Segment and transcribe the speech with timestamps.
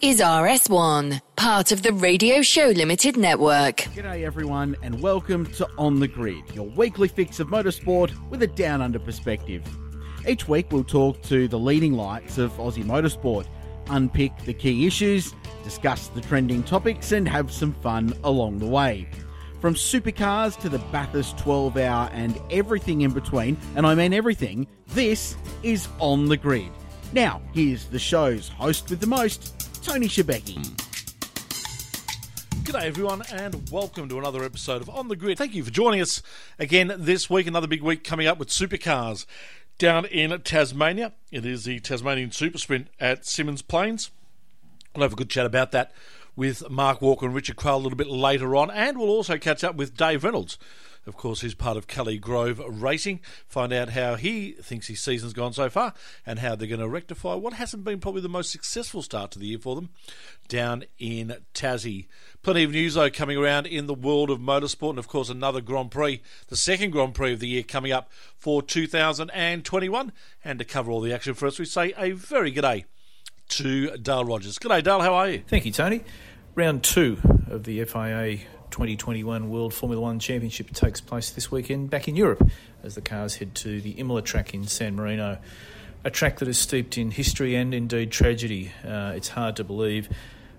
[0.00, 3.78] is RS1, part of the Radio Show Limited network.
[3.78, 8.46] G'day everyone and welcome to On the Grid, your weekly fix of motorsport with a
[8.46, 9.64] down under perspective.
[10.26, 13.48] Each week we'll talk to the leading lights of Aussie motorsport,
[13.88, 19.08] unpick the key issues, discuss the trending topics and have some fun along the way.
[19.60, 24.68] From supercars to the Bathurst 12 hour and everything in between, and I mean everything,
[24.86, 26.70] this is On the Grid.
[27.12, 29.57] Now, here's the show's host with the most,
[29.88, 30.54] Tony Schibeci.
[30.54, 30.74] Hmm.
[32.62, 35.38] G'day everyone and welcome to another episode of On the Grid.
[35.38, 36.22] Thank you for joining us
[36.58, 37.46] again this week.
[37.46, 39.24] Another big week coming up with supercars
[39.78, 41.14] down in Tasmania.
[41.32, 44.10] It is the Tasmanian Super Sprint at Symmons Plains.
[44.94, 45.92] We'll have a good chat about that
[46.36, 49.64] with Mark Walker and Richard Craill a little bit later on, and we'll also catch
[49.64, 50.58] up with Dave Reynolds.
[51.06, 53.20] Of course, he's part of Kelly Grove Racing.
[53.46, 55.94] Find out how he thinks his season's gone so far
[56.26, 59.38] and how they're going to rectify what hasn't been probably the most successful start to
[59.38, 59.90] the year for them
[60.48, 62.06] down in Tassie.
[62.42, 65.60] Plenty of news, though, coming around in the world of motorsport, and of course, another
[65.60, 70.12] Grand Prix, the second Grand Prix of the year coming up for 2021.
[70.44, 72.84] And to cover all the action for us, we say a very good day
[73.48, 74.58] to Dale Rogers.
[74.58, 75.00] Good day, Dale.
[75.00, 75.42] How are you?
[75.46, 76.02] Thank you, Tony.
[76.54, 77.18] Round two
[77.48, 78.40] of the FIA
[78.70, 82.50] 2021 World Formula One Championship takes place this weekend back in Europe
[82.82, 85.38] as the cars head to the Imola track in San Marino,
[86.04, 88.72] a track that is steeped in history and indeed tragedy.
[88.84, 90.08] Uh, it's hard to believe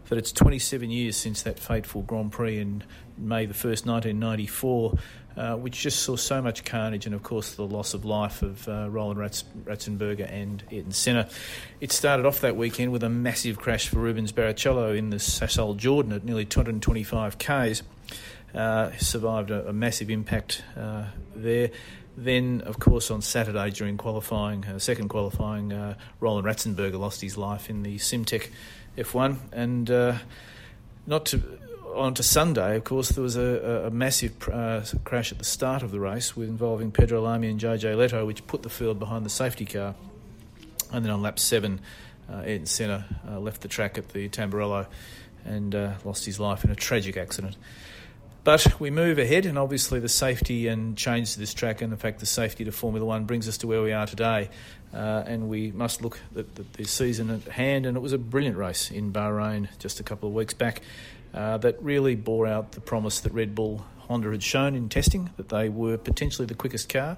[0.09, 2.83] that it's 27 years since that fateful Grand Prix in
[3.17, 4.93] May the 1st, 1994.
[5.37, 8.67] Uh, which just saw so much carnage and, of course, the loss of life of
[8.67, 11.29] uh, Roland Ratz- Ratzenberger and Ayrton Senna.
[11.79, 15.77] It started off that weekend with a massive crash for Rubens Barrichello in the Sasol
[15.77, 17.83] Jordan at nearly 225 k's.
[18.53, 21.05] Uh, survived a, a, massive impact uh,
[21.35, 21.69] there.
[22.17, 27.37] Then, of course, on Saturday during qualifying, uh, second qualifying, uh, Roland Ratzenberger lost his
[27.37, 28.49] life in the Simtek
[28.97, 30.17] F1, and uh,
[31.05, 31.59] not to
[31.95, 35.83] on to Sunday, of course, there was a, a massive uh, crash at the start
[35.83, 39.25] of the race with involving Pedro Lamy and JJ Lehto, which put the field behind
[39.25, 39.95] the safety car.
[40.91, 41.81] And then on lap seven,
[42.31, 43.05] uh, Ayrton Senna
[43.39, 44.87] left the track at the Tamburello
[45.45, 47.55] and lost his life in a tragic accident.
[48.43, 51.99] But we move ahead, and obviously the safety and change to this track, and in
[51.99, 54.49] fact the safety to Formula One brings us to where we are today.
[54.93, 58.57] Uh, and we must look at the season at hand, and it was a brilliant
[58.57, 60.81] race in Bahrain just a couple of weeks back
[61.33, 65.29] uh, that really bore out the promise that Red Bull Honda had shown in testing
[65.37, 67.17] that they were potentially the quickest car.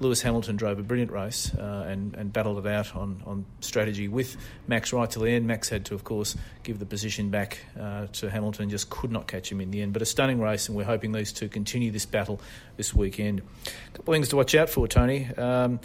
[0.00, 4.08] Lewis Hamilton drove a brilliant race uh, and, and battled it out on, on strategy
[4.08, 4.36] with
[4.66, 5.46] Max right till the end.
[5.46, 9.26] Max had to, of course, give the position back uh, to Hamilton, just could not
[9.26, 9.92] catch him in the end.
[9.92, 12.40] But a stunning race, and we're hoping these two continue this battle
[12.76, 13.40] this weekend.
[13.40, 15.28] A couple of things to watch out for, Tony.
[15.36, 15.80] Um,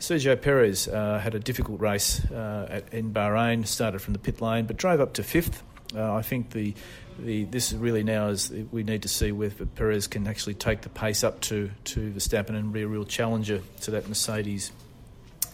[0.00, 4.40] Sergio Perez uh, had a difficult race uh, at, in Bahrain, started from the pit
[4.40, 5.62] lane, but drove up to fifth.
[5.94, 6.74] Uh, I think the
[7.18, 10.80] the, this is really now is we need to see whether Perez can actually take
[10.80, 14.72] the pace up to to Verstappen and be a real challenger to that Mercedes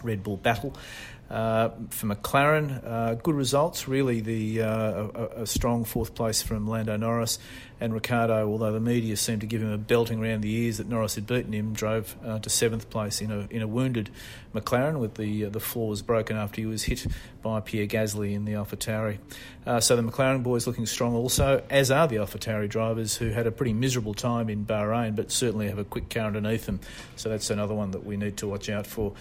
[0.03, 0.75] Red Bull battle.
[1.31, 3.87] Uh, for McLaren, uh, good results.
[3.87, 7.39] Really, the uh, a, a, strong fourth place from Lando Norris
[7.81, 10.89] and Ricciardo, Although the media seemed to give him a belting around the ears that
[10.89, 14.09] Norris had beaten him, drove uh, to seventh place in a in a wounded
[14.55, 17.07] McLaren with the uh, the floors broken after he was hit
[17.43, 19.19] by Pierre Gasly in the AlphaTauri.
[19.67, 23.47] Uh, so the McLaren boys looking strong also, as are the AlphaTauri drivers who had
[23.47, 26.81] a pretty miserable time in Bahrain, but certainly have a quick car underneath them.
[27.17, 29.13] So that's another one that we need to watch out for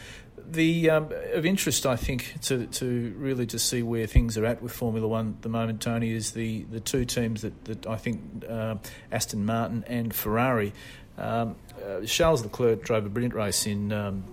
[0.50, 4.62] the um, of interest, I think, to to really to see where things are at
[4.62, 7.98] with Formula One at the moment, Tony, is the, the two teams that, that I
[7.98, 8.76] think uh,
[9.12, 10.74] Aston Martin and Ferrari.
[11.18, 11.56] Um,
[11.86, 14.24] uh, Charles Leclerc drove a brilliant race in um,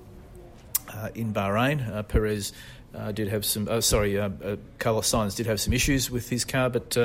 [0.88, 1.88] uh, in Bahrain.
[1.88, 2.52] Uh, Perez
[2.94, 3.68] uh, did have some.
[3.68, 4.30] Oh, sorry, uh,
[4.78, 6.96] Carlos Sainz did have some issues with his car, but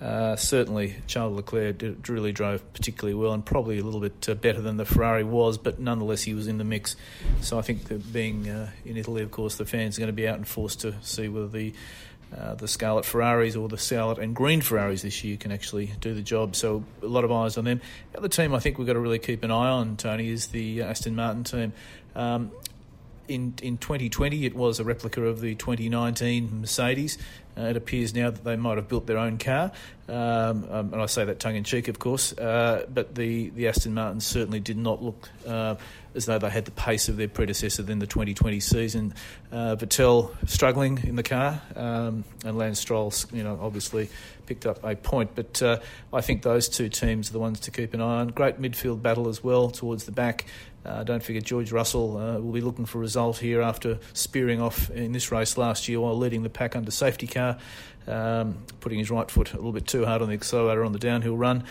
[0.00, 4.34] uh, certainly, Charles Leclerc did, really drove particularly well and probably a little bit uh,
[4.34, 6.94] better than the Ferrari was, but nonetheless, he was in the mix.
[7.40, 10.12] So I think that being uh, in Italy, of course, the fans are going to
[10.12, 11.74] be out and forced to see whether the
[12.36, 16.12] uh, the Scarlet Ferraris or the Scarlet and Green Ferraris this year can actually do
[16.12, 16.54] the job.
[16.54, 17.80] So a lot of eyes on them.
[18.12, 20.48] The other team I think we've got to really keep an eye on, Tony, is
[20.48, 21.72] the Aston Martin team.
[22.14, 22.52] Um,
[23.28, 27.18] in in 2020, it was a replica of the 2019 Mercedes.
[27.58, 29.72] Uh, it appears now that they might have built their own car,
[30.08, 32.32] um, um, and I say that tongue in cheek, of course.
[32.32, 35.74] Uh, but the, the Aston Martin certainly did not look uh,
[36.14, 39.14] as though they had the pace of their predecessor than the 2020 season.
[39.52, 44.08] Uh, Vettel struggling in the car, um, and Lance Stroll, you know, obviously
[44.46, 45.32] picked up a point.
[45.34, 45.78] But uh,
[46.12, 48.28] I think those two teams are the ones to keep an eye on.
[48.28, 50.46] Great midfield battle as well towards the back.
[50.84, 54.60] Uh, don't forget George Russell uh, will be looking for a result here after spearing
[54.60, 57.58] off in this race last year while leading the pack under safety car,
[58.06, 60.98] um, putting his right foot a little bit too hard on the accelerator on the
[60.98, 61.64] downhill run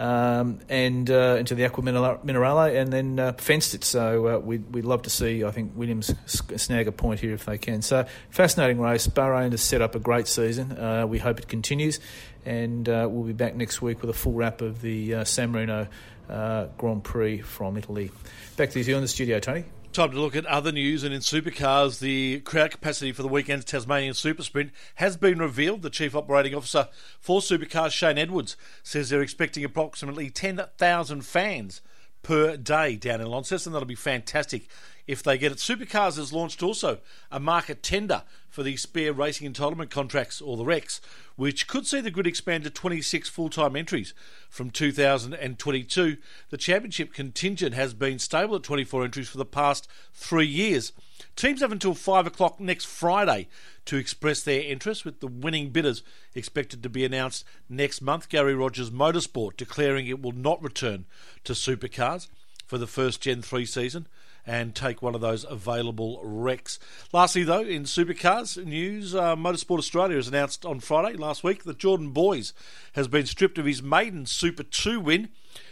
[0.00, 1.82] um, and uh, into the Acque
[2.24, 3.84] Minerali, and then uh, fenced it.
[3.84, 7.44] So uh, we'd, we'd love to see, I think, Williams snag a point here if
[7.44, 7.82] they can.
[7.82, 9.06] So fascinating race.
[9.06, 10.72] Bahrain has set up a great season.
[10.72, 12.00] Uh, we hope it continues,
[12.44, 15.52] and uh, we'll be back next week with a full wrap of the uh, San
[15.52, 15.88] Marino
[16.28, 18.10] Grand Prix from Italy.
[18.56, 19.64] Back to you in the studio, Tony.
[19.92, 23.64] Time to look at other news, and in supercars, the crowd capacity for the weekend's
[23.64, 25.82] Tasmanian Super Sprint has been revealed.
[25.82, 26.88] The Chief Operating Officer
[27.18, 31.80] for Supercars, Shane Edwards, says they're expecting approximately 10,000 fans
[32.22, 33.72] per day down in Launceston.
[33.72, 34.68] That'll be fantastic
[35.10, 35.58] if they get it.
[35.58, 36.98] Supercars has launched also
[37.32, 41.00] a market tender for the spare racing entitlement contracts, or the RECs,
[41.34, 44.14] which could see the grid expand to 26 full time entries
[44.48, 46.16] from 2022.
[46.50, 50.92] The championship contingent has been stable at 24 entries for the past three years.
[51.34, 53.48] Teams have until 5 o'clock next Friday
[53.86, 56.04] to express their interest, with the winning bidders
[56.36, 58.28] expected to be announced next month.
[58.28, 61.06] Gary Rogers Motorsport declaring it will not return
[61.42, 62.28] to supercars
[62.64, 64.06] for the first Gen 3 season
[64.46, 66.78] and take one of those available wrecks.
[67.12, 71.78] Lastly, though, in supercars news, uh, Motorsport Australia has announced on Friday last week that
[71.78, 72.52] Jordan Boys
[72.94, 75.28] has been stripped of his maiden Super 2 win.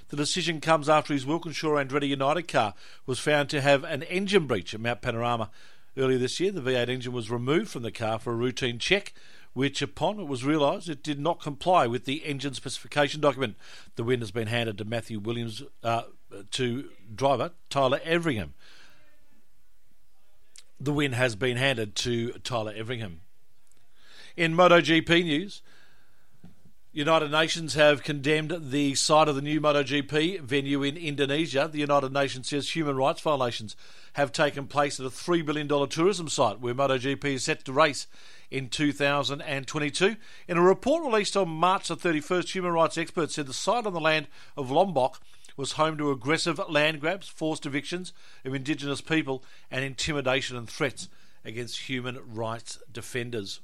[0.09, 2.75] The decision comes after his Walkinshaw Andretti United car
[3.05, 5.51] was found to have an engine breach at Mount Panorama.
[5.99, 9.13] Earlier this year, the V8 engine was removed from the car for a routine check,
[9.53, 13.57] which, upon it was realised, it did not comply with the engine specification document.
[13.97, 16.03] The win has been handed to Matthew Williams, uh,
[16.51, 18.55] to driver Tyler Everingham.
[20.81, 23.21] The win has been handed to Tyler Everingham.
[24.37, 25.63] In MotoGP news,
[26.93, 31.69] United Nations have condemned the site of the new MotoGP venue in Indonesia.
[31.71, 33.77] The United Nations says human rights violations
[34.15, 38.07] have taken place at a $3 billion tourism site where MotoGP is set to race
[38.51, 40.17] in 2022.
[40.49, 43.93] In a report released on March the 31st, human rights experts said the site on
[43.93, 44.27] the land
[44.57, 45.21] of Lombok
[45.59, 48.15] was home to aggressive land grabs, forced evictions
[48.45, 51.09] of Indigenous people, and intimidation and threats
[51.45, 53.61] against human rights defenders.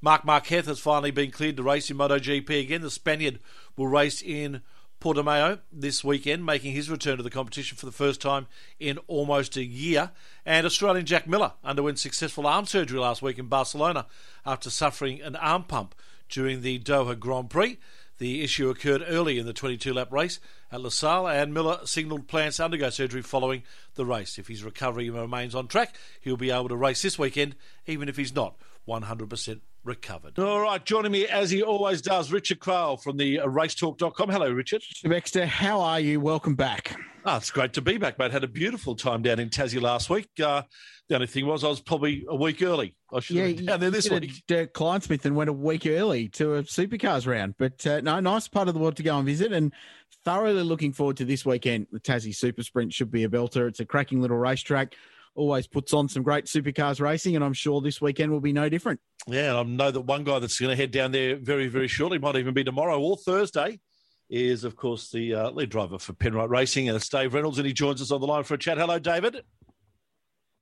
[0.00, 2.82] Marc Marquez has finally been cleared to race in MotoGP again.
[2.82, 3.38] The Spaniard
[3.76, 4.60] will race in
[5.00, 8.46] Portimao this weekend, making his return to the competition for the first time
[8.78, 10.10] in almost a year.
[10.44, 14.06] And Australian Jack Miller underwent successful arm surgery last week in Barcelona
[14.44, 15.94] after suffering an arm pump
[16.28, 17.78] during the Doha Grand Prix.
[18.22, 20.38] The issue occurred early in the 22 lap race
[20.70, 23.64] at Losail, and Miller signalled plans to undergo surgery following
[23.96, 24.38] the race.
[24.38, 28.16] If his recovery remains on track, he'll be able to race this weekend, even if
[28.16, 28.54] he's not
[28.86, 30.38] 100% recovered.
[30.38, 34.28] All right, joining me as he always does, Richard Craill from the uh, racetalk.com.
[34.28, 34.82] Hello, Richard.
[35.02, 36.20] Dexter, how are you?
[36.20, 36.96] Welcome back.
[37.24, 38.32] Oh, it's great to be back, mate.
[38.32, 40.28] Had a beautiful time down in Tassie last week.
[40.42, 40.62] Uh,
[41.08, 42.96] the only thing was I was probably a week early.
[43.12, 44.42] I should yeah, have been down there this week.
[44.50, 47.54] Uh, Kleinsmith and went a week early to a supercars round.
[47.58, 49.72] But uh, no, nice part of the world to go and visit and
[50.24, 51.86] thoroughly looking forward to this weekend.
[51.92, 53.68] The Tassie Super Sprint should be a belter.
[53.68, 54.94] It's a cracking little racetrack.
[55.34, 58.68] Always puts on some great supercars racing, and I'm sure this weekend will be no
[58.68, 59.00] different.
[59.26, 62.18] Yeah, I know that one guy that's going to head down there very, very shortly,
[62.18, 63.80] might even be tomorrow or Thursday,
[64.28, 67.66] is, of course, the uh, lead driver for Penrite Racing, and it's Dave Reynolds, and
[67.66, 68.76] he joins us on the line for a chat.
[68.76, 69.42] Hello, David.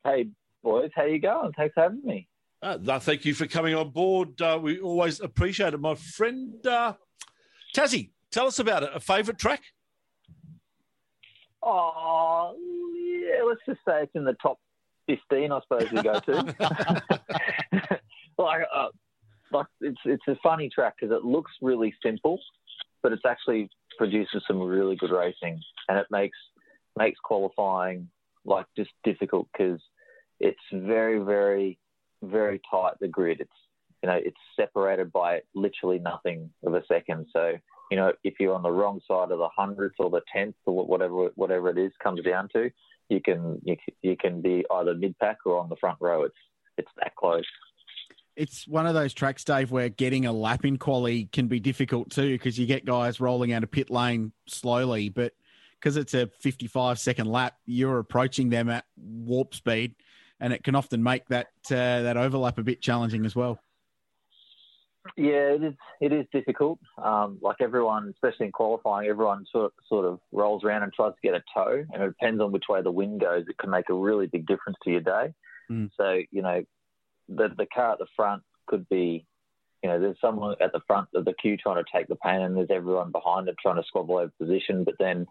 [0.05, 0.29] Hey,
[0.63, 0.91] boys.
[0.95, 1.53] How you going?
[1.53, 2.29] Thanks for having me.
[2.63, 4.41] Uh, thank you for coming on board.
[4.41, 5.81] Uh, we always appreciate it.
[5.81, 6.93] My friend uh,
[7.75, 8.91] Tassie, tell us about it.
[8.95, 9.63] A favourite track?
[11.63, 12.55] Oh,
[12.95, 14.59] yeah, let's just say it's in the top
[15.07, 16.55] 15, I suppose we go to.
[18.39, 18.89] like, uh,
[19.53, 22.41] like it's, it's a funny track because it looks really simple,
[23.03, 26.39] but it's actually produces some really good racing, and it makes
[26.99, 28.09] makes qualifying
[28.45, 29.81] like just difficult because
[30.39, 31.79] it's very, very,
[32.23, 32.95] very tight.
[33.01, 33.51] The grid, it's
[34.03, 37.27] you know, it's separated by literally nothing of a second.
[37.33, 37.55] So
[37.91, 40.87] you know, if you're on the wrong side of the hundredth or the tenth or
[40.87, 42.71] whatever whatever it is comes down to,
[43.09, 46.25] you can you, you can be either mid pack or on the front row.
[46.25, 46.35] It's
[46.79, 47.45] it's that close
[48.37, 52.11] it's one of those tracks, Dave, where getting a lap in quali can be difficult
[52.11, 55.35] too because you get guys rolling out of pit lane slowly, but
[55.79, 59.95] because it's a 55 second lap, you're approaching them at warp speed,
[60.39, 63.59] and it can often make that uh, that overlap a bit challenging as well.
[65.17, 65.75] Yeah, it is.
[66.01, 66.79] It is difficult.
[67.03, 71.21] Um, like everyone, especially in qualifying, everyone sort sort of rolls around and tries to
[71.23, 73.45] get a toe, and it depends on which way the wind goes.
[73.49, 75.33] It can make a really big difference to your day.
[75.71, 75.91] Mm.
[75.97, 76.65] So you know,
[77.29, 79.27] the the car at the front could be,
[79.83, 82.43] you know, there's someone at the front of the queue trying to take the pain,
[82.43, 84.85] and there's everyone behind it trying to squabble over position.
[84.85, 85.27] But then,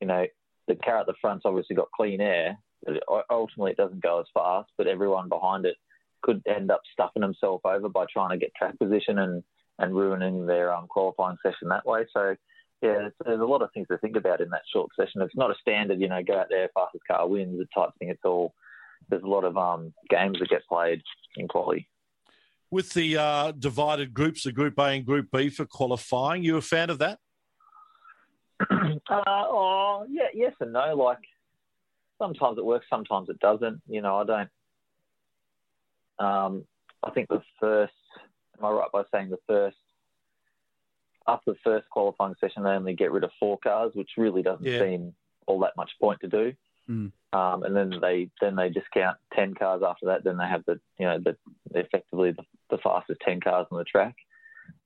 [0.00, 0.26] you know,
[0.66, 2.58] the car at the front's obviously got clean air.
[2.84, 5.76] But ultimately, it doesn't go as fast, but everyone behind it
[6.22, 9.42] could end up stuffing himself over by trying to get track position and,
[9.78, 12.06] and ruining their um, qualifying session that way.
[12.12, 12.34] So,
[12.80, 15.22] yeah, there's a lot of things to think about in that short session.
[15.22, 18.08] It's not a standard, you know, go out there, fastest car wins, the type thing.
[18.08, 18.54] It's all,
[19.08, 21.02] there's a lot of um, games that get played
[21.36, 21.88] in quality.
[22.70, 26.62] With the uh, divided groups, the Group A and Group B for qualifying, you a
[26.62, 27.18] fan of that?
[28.70, 30.94] uh, oh, yeah, yes and no.
[30.96, 31.18] Like,
[32.18, 33.82] sometimes it works, sometimes it doesn't.
[33.86, 34.48] You know, I don't
[36.22, 36.64] um,
[37.02, 37.92] I think the first,
[38.58, 39.76] am I right by saying the first,
[41.26, 44.64] after the first qualifying session, they only get rid of four cars, which really doesn't
[44.66, 44.80] Yeah.
[44.80, 45.14] seem
[45.46, 46.54] all that much point to do.
[46.88, 47.12] Mm.
[47.32, 50.24] Um, and then they then they discount ten cars after that.
[50.24, 51.36] Then they have the you know the
[51.74, 54.16] effectively the, the fastest ten cars on the track.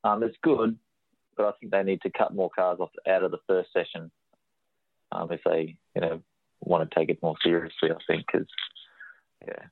[0.04, 0.78] Um, it's good,
[1.36, 4.10] but I think they need to cut more cars off out of the first session
[5.10, 6.22] um, if they you know
[6.60, 7.90] want to take it more seriously.
[7.90, 8.46] I think because
[9.46, 9.64] yeah,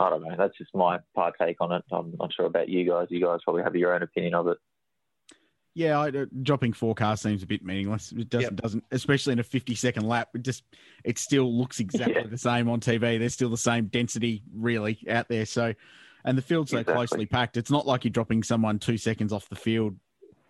[0.00, 0.34] I don't know.
[0.36, 1.82] That's just my partake on it.
[1.90, 3.08] I'm not sure about you guys.
[3.10, 4.58] You guys probably have your own opinion of it.
[5.74, 8.10] Yeah, I, uh, dropping forecast seems a bit meaningless.
[8.12, 8.60] It doesn't, Yep.
[8.62, 10.28] doesn't, especially in a fifty-second lap.
[10.34, 10.64] It just,
[11.04, 12.26] it still looks exactly Yeah.
[12.26, 13.18] the same on TV.
[13.18, 15.46] There's still the same density, really, out there.
[15.46, 15.74] So,
[16.24, 16.94] and the field's so Exactly.
[16.94, 17.56] closely packed.
[17.56, 19.96] It's not like you're dropping someone two seconds off the field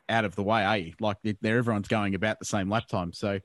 [0.09, 0.95] out of the way, are you?
[0.99, 3.13] Like they- they're everyone's going about the same lap time.
[3.13, 3.39] So,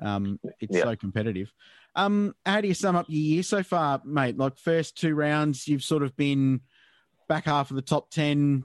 [0.00, 0.84] um, it's Yeah.
[0.84, 1.52] so competitive.
[1.94, 4.38] Um, how do you sum up your year so far, mate?
[4.38, 6.60] Like first two rounds, you've sort of been
[7.28, 8.64] back half of the top ten,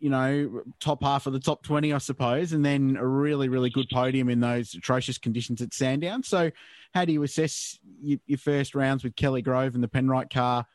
[0.00, 3.70] you know, top half of the top 20, I suppose, and then a really, really
[3.70, 6.22] good podium in those atrocious conditions at Sandown.
[6.22, 6.50] So,
[6.94, 10.66] how do you assess your, your first rounds with Kelly Grove and the Penrite car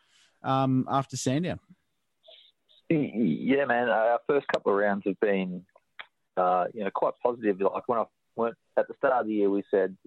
[0.44, 1.60] um, after Sandown?
[2.90, 3.90] Yeah, man.
[3.90, 5.66] Our first couple of rounds have been,
[6.38, 7.60] uh, you know, quite positive.
[7.60, 8.06] Like when I
[8.36, 9.98] went at the start of the year, we said,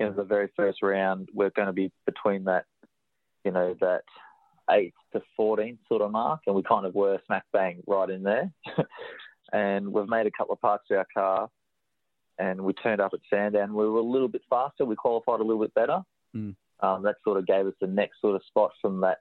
[0.00, 2.64] know, the very first round we're going to be between that,
[3.44, 4.02] you know, that
[4.70, 8.22] eight to fourteen sort of mark, and we kind of were smack bang right in
[8.22, 8.50] there.
[9.52, 11.48] and we've made a couple of parts to our car,
[12.38, 13.74] and we turned up at Sandown.
[13.74, 14.84] We were a little bit faster.
[14.84, 16.02] We qualified a little bit better.
[16.34, 16.56] Mm.
[16.80, 19.18] Um, that sort of gave us the next sort of spot from that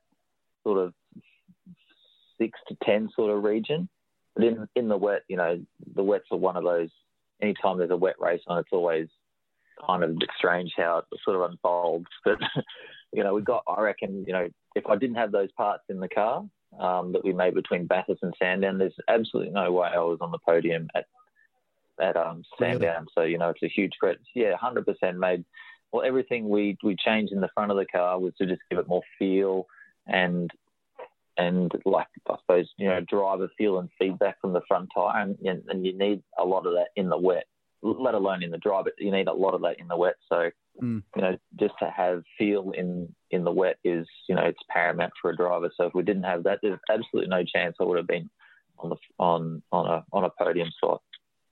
[0.63, 0.93] sort of
[2.39, 3.89] six to ten sort of region.
[4.35, 5.63] But in in the wet, you know,
[5.95, 6.89] the wets are one of those.
[7.41, 9.07] Anytime there's a wet race on, it's always
[9.85, 12.07] kind of strange how it sort of unfolds.
[12.23, 12.37] But
[13.13, 13.63] you know, we got.
[13.67, 16.45] I reckon, you know, if I didn't have those parts in the car
[16.79, 20.31] um, that we made between Bathurst and Sandown, there's absolutely no way I was on
[20.31, 21.05] the podium at
[22.01, 22.73] at um, Really?
[22.73, 23.07] Sandown.
[23.15, 24.21] So you know, it's a huge credit.
[24.35, 25.45] Yeah, hundred percent made.
[25.91, 28.79] Well, everything we we changed in the front of the car was to just give
[28.79, 29.67] it more feel
[30.07, 30.51] and
[31.37, 35.37] and like I suppose you know driver feel and feedback from the front tire, and,
[35.67, 37.45] and you need a lot of that in the wet,
[37.83, 38.81] let alone in the dry.
[38.81, 40.15] But you need a lot of that in the wet.
[40.31, 40.49] So
[40.81, 41.03] Mm.
[41.15, 45.13] you know, just to have feel in in the wet is you know it's paramount
[45.21, 45.69] for a driver.
[45.77, 48.27] So if we didn't have that, there's absolutely no chance I would have been
[48.79, 51.01] on the on on a on a podium spot.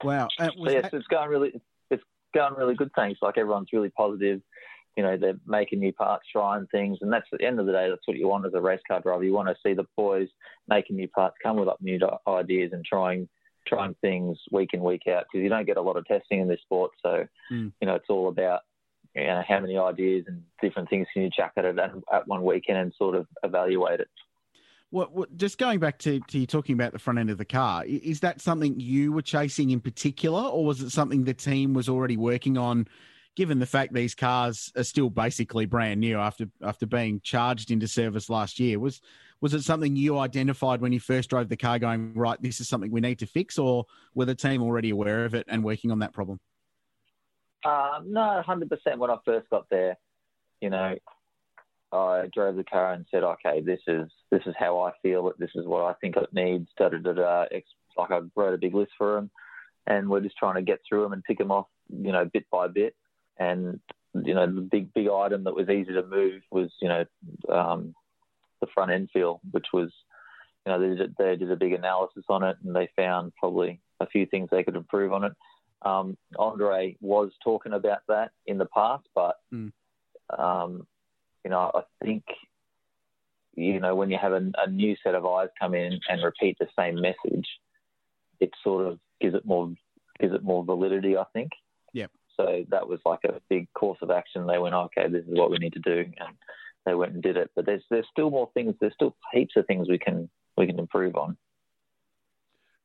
[0.03, 0.27] Wow.
[0.39, 1.61] Uh, So yes, that- it's going really
[1.91, 2.89] it's going really good.
[2.95, 3.21] Thanks.
[3.21, 4.41] Like everyone's really positive.
[4.97, 7.71] You know, they're making new parts, trying things, and that's at the end of the
[7.71, 7.89] day.
[7.89, 9.23] That's what you want as a race car driver.
[9.23, 10.27] You want to see the boys
[10.67, 13.29] making new parts, come with up new ideas, and trying
[13.67, 16.47] trying things week in week out because you don't get a lot of testing in
[16.47, 16.91] this sport.
[17.01, 17.71] So Mm.
[17.81, 18.61] you know, it's all about
[19.15, 22.27] you know how many ideas and different things can you chuck at it at, at
[22.27, 24.09] one weekend and sort of evaluate it.
[24.89, 27.45] What, what, just going back to, to you talking about the front end of the
[27.45, 31.73] car, is that something you were chasing in particular, or was it something the team
[31.73, 32.87] was already working on?
[33.37, 37.87] Given the fact these cars are still basically brand new after after being charged into
[37.87, 38.99] service last year, was
[39.41, 42.69] was it something you identified when you first drove the car, going right, this is
[42.69, 45.91] something we need to fix, or were the team already aware of it and working
[45.91, 46.39] on that problem?
[47.65, 48.99] Um, no, hundred percent.
[48.99, 49.97] When I first got there,
[50.61, 50.95] you know,
[51.91, 55.35] I drove the car and said, "Okay, this is this is how I feel it.
[55.39, 57.45] This is what I think it needs." Da da da da.
[57.97, 59.31] Like I wrote a big list for them,
[59.87, 62.45] and we're just trying to get through them and pick them off, you know, bit
[62.51, 62.95] by bit.
[63.37, 63.79] And
[64.13, 67.05] you know, the big big item that was easy to move was, you know,
[67.49, 67.93] um,
[68.61, 69.91] the front end feel, which was,
[70.65, 73.81] you know, they did, they did a big analysis on it, and they found probably
[73.99, 75.33] a few things they could improve on it.
[75.83, 79.71] Um, Andre was talking about that in the past, but Mm.
[80.37, 80.87] um,
[81.43, 82.23] you know, I think
[83.55, 86.57] you know when you have a, a new set of eyes come in and repeat
[86.59, 87.47] the same message,
[88.39, 89.73] it sort of gives it more
[90.19, 91.17] gives it more validity.
[91.17, 91.51] I think.
[91.93, 92.11] Yep.
[92.37, 94.47] So that was like a big course of action.
[94.47, 96.35] They went, okay, this is what we need to do, and
[96.85, 97.49] they went and did it.
[97.55, 98.75] But there's there's still more things.
[98.79, 101.37] There's still heaps of things we can we can improve on.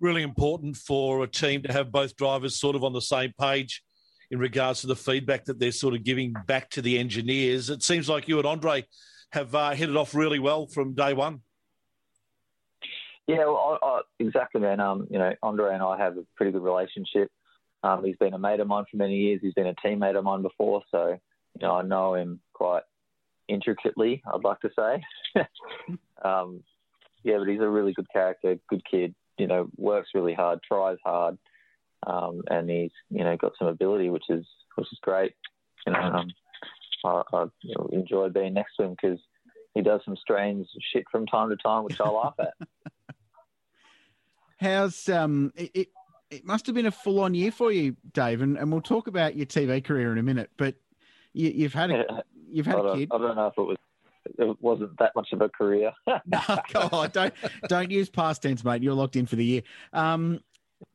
[0.00, 3.83] Really important for a team to have both drivers sort of on the same page
[4.31, 7.71] in regards to the feedback that they're sort of giving back to the engineers.
[7.71, 8.85] It seems like you and Andre
[9.33, 11.41] have uh, hit it off really well from day one.
[13.26, 14.81] Yeah, well, I, I, exactly, man.
[14.81, 17.31] Um, you know, Andre and I have a pretty good relationship.
[17.83, 19.41] Um, he's been a mate of mine for many years.
[19.43, 21.19] He's been a teammate of mine before, so
[21.59, 22.83] you know I know him quite
[23.49, 24.23] intricately.
[24.33, 25.43] I'd like to say.
[26.25, 26.62] um,
[27.23, 29.15] yeah, but he's a really good character, good kid.
[29.38, 31.37] You know, works really hard, tries hard,
[32.07, 35.35] um, and he's you know got some ability, which is which is great.
[35.87, 36.31] You know, um,
[37.05, 39.19] I, I you know, enjoy being next to him because
[39.75, 42.55] he does some strange shit from time to time, which I laugh at.
[44.59, 45.88] How's um it, it,
[46.31, 49.07] it must have been a full on year for you, Dave, and, and we'll talk
[49.07, 50.50] about your TV career in a minute.
[50.57, 50.76] But
[51.35, 53.09] you, have had a you've had I a kid.
[53.12, 53.76] I don't know if it was
[54.38, 55.93] it wasn't that much of a career.
[56.07, 56.41] no,
[56.73, 57.35] God, don't
[57.69, 58.83] don't use past tense, mate.
[58.83, 59.62] You're locked in for the year.
[59.93, 60.41] Um,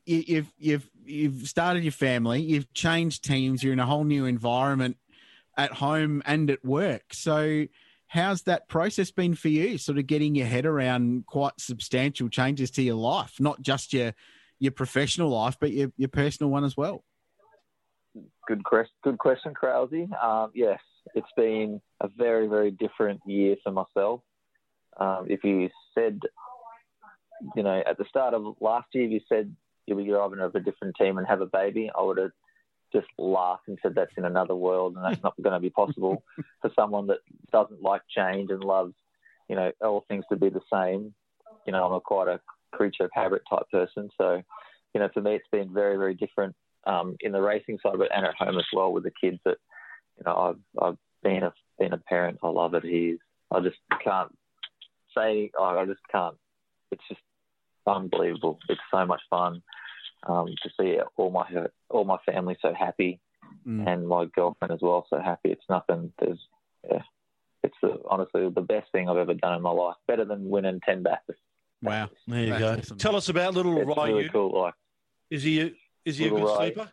[0.05, 2.41] you, you've you've you've started your family.
[2.41, 3.63] You've changed teams.
[3.63, 4.97] You're in a whole new environment
[5.57, 7.13] at home and at work.
[7.13, 7.65] So
[8.07, 9.77] how's that process been for you?
[9.77, 14.13] Sort of getting your head around quite substantial changes to your life, not just your
[14.59, 17.03] your professional life, but your your personal one as well.
[18.47, 20.09] Good question, good question, Krause.
[20.21, 20.79] Um, yes,
[21.15, 24.21] it's been a very very different year for myself.
[24.97, 26.19] Um, if you said,
[27.55, 29.55] you know, at the start of last year, if you said
[29.85, 32.31] you'll be driving of a different team and have a baby, I would have
[32.93, 36.23] just laughed and said that's in another world and that's not going to be possible
[36.61, 37.19] for someone that
[37.51, 38.93] doesn't like change and loves,
[39.49, 41.13] you know, all things to be the same.
[41.65, 42.39] You know, I'm a quite a
[42.71, 44.09] creature of habit type person.
[44.17, 44.41] So,
[44.93, 46.55] you know, for me, it's been very, very different
[46.85, 49.37] um, in the racing side, but and at home as well with the kids.
[49.45, 49.57] That,
[50.17, 52.39] you know, I've I've been a been a parent.
[52.43, 52.83] I love it.
[52.83, 53.17] He's
[53.51, 54.35] I just can't
[55.15, 55.51] say.
[55.57, 56.35] Oh, I just can't.
[56.91, 57.21] It's just
[57.87, 58.59] unbelievable.
[58.69, 59.61] It's so much fun
[60.27, 61.45] um, to see all my
[61.89, 63.19] all my family so happy,
[63.67, 63.87] mm.
[63.87, 65.51] and my girlfriend as well so happy.
[65.51, 66.11] It's nothing.
[66.19, 66.39] There's
[66.89, 67.01] yeah,
[67.63, 69.95] it's the, honestly the best thing I've ever done in my life.
[70.07, 71.39] Better than winning ten Bathurst.
[71.81, 72.77] Wow, there you go.
[72.77, 72.97] Awesome.
[72.97, 74.15] Tell us about little it's Ryu.
[74.15, 74.61] Really cool.
[74.61, 74.75] Like,
[75.29, 75.73] is he
[76.05, 76.55] is he a good Ryu.
[76.55, 76.91] sleeper?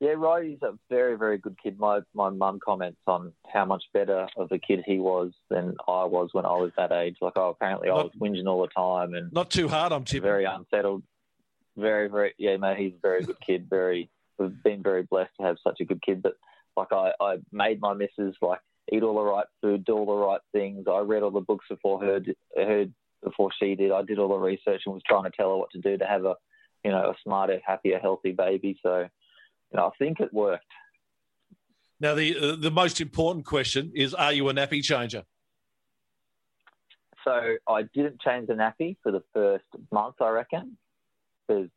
[0.00, 1.78] Yeah, Ryu's a very, very good kid.
[1.78, 6.04] My my mum comments on how much better of a kid he was than I
[6.04, 7.16] was when I was that age.
[7.20, 10.04] Like, oh, apparently not, I was whinging all the time and not too hard on
[10.04, 10.22] Tim.
[10.22, 11.02] Very unsettled
[11.76, 13.66] very, very, yeah, mate, he's a very good kid.
[13.68, 16.22] Very, we've been very blessed to have such a good kid.
[16.22, 16.34] But
[16.76, 18.60] like, I, I made my missus like
[18.92, 20.86] eat all the right food, do all the right things.
[20.90, 22.20] I read all the books before her,
[22.56, 23.92] heard before she did.
[23.92, 26.06] I did all the research and was trying to tell her what to do to
[26.06, 26.34] have a,
[26.84, 28.78] you know, a smarter, happier, healthy baby.
[28.82, 29.08] So,
[29.78, 30.64] know, I think it worked.
[32.00, 35.24] Now, the uh, the most important question is: Are you a nappy changer?
[37.24, 40.78] So I didn't change the nappy for the first month, I reckon
[41.46, 41.68] because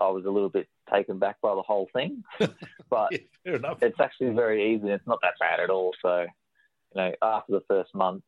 [0.00, 2.22] I was a little bit taken back by the whole thing.
[2.90, 3.12] but
[3.44, 4.88] yeah, it's actually very easy.
[4.88, 5.92] It's not that bad at all.
[6.02, 8.22] So, you know, after the first month,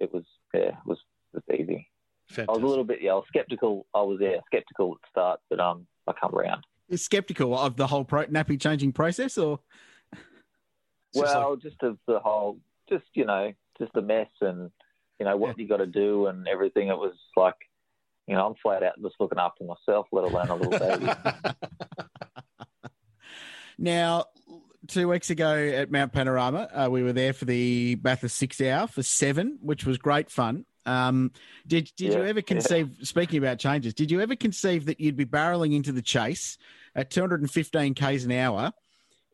[0.00, 0.98] it was yeah, it was
[1.34, 1.88] it was easy.
[2.28, 2.48] Fantastic.
[2.48, 3.86] I was a little bit yeah, I was skeptical.
[3.94, 6.64] I was yeah, skeptical at the start, but um, I come around.
[6.88, 9.60] You're skeptical of the whole pro- nappy changing process, or
[11.14, 14.70] well, just of the whole, just you know, just the mess and
[15.18, 15.62] you know what yeah.
[15.62, 16.88] you got to do and everything.
[16.88, 17.56] It was like
[18.26, 21.12] you know, I'm flat out just looking after myself, let alone a little baby.
[23.78, 24.26] now,
[24.86, 28.86] two weeks ago at Mount Panorama, uh, we were there for the Bathurst Six Hour
[28.86, 30.64] for seven, which was great fun.
[30.86, 31.32] Um,
[31.66, 32.90] did did yeah, you ever conceive?
[32.98, 33.04] Yeah.
[33.04, 36.58] Speaking about changes, did you ever conceive that you'd be barreling into the chase
[36.94, 38.72] at 215 k's an hour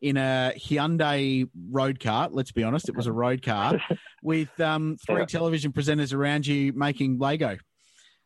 [0.01, 2.29] in a Hyundai road car?
[2.31, 3.79] Let's be honest, it was a road car
[4.23, 5.25] with um, three yeah.
[5.25, 7.57] television presenters around you making Lego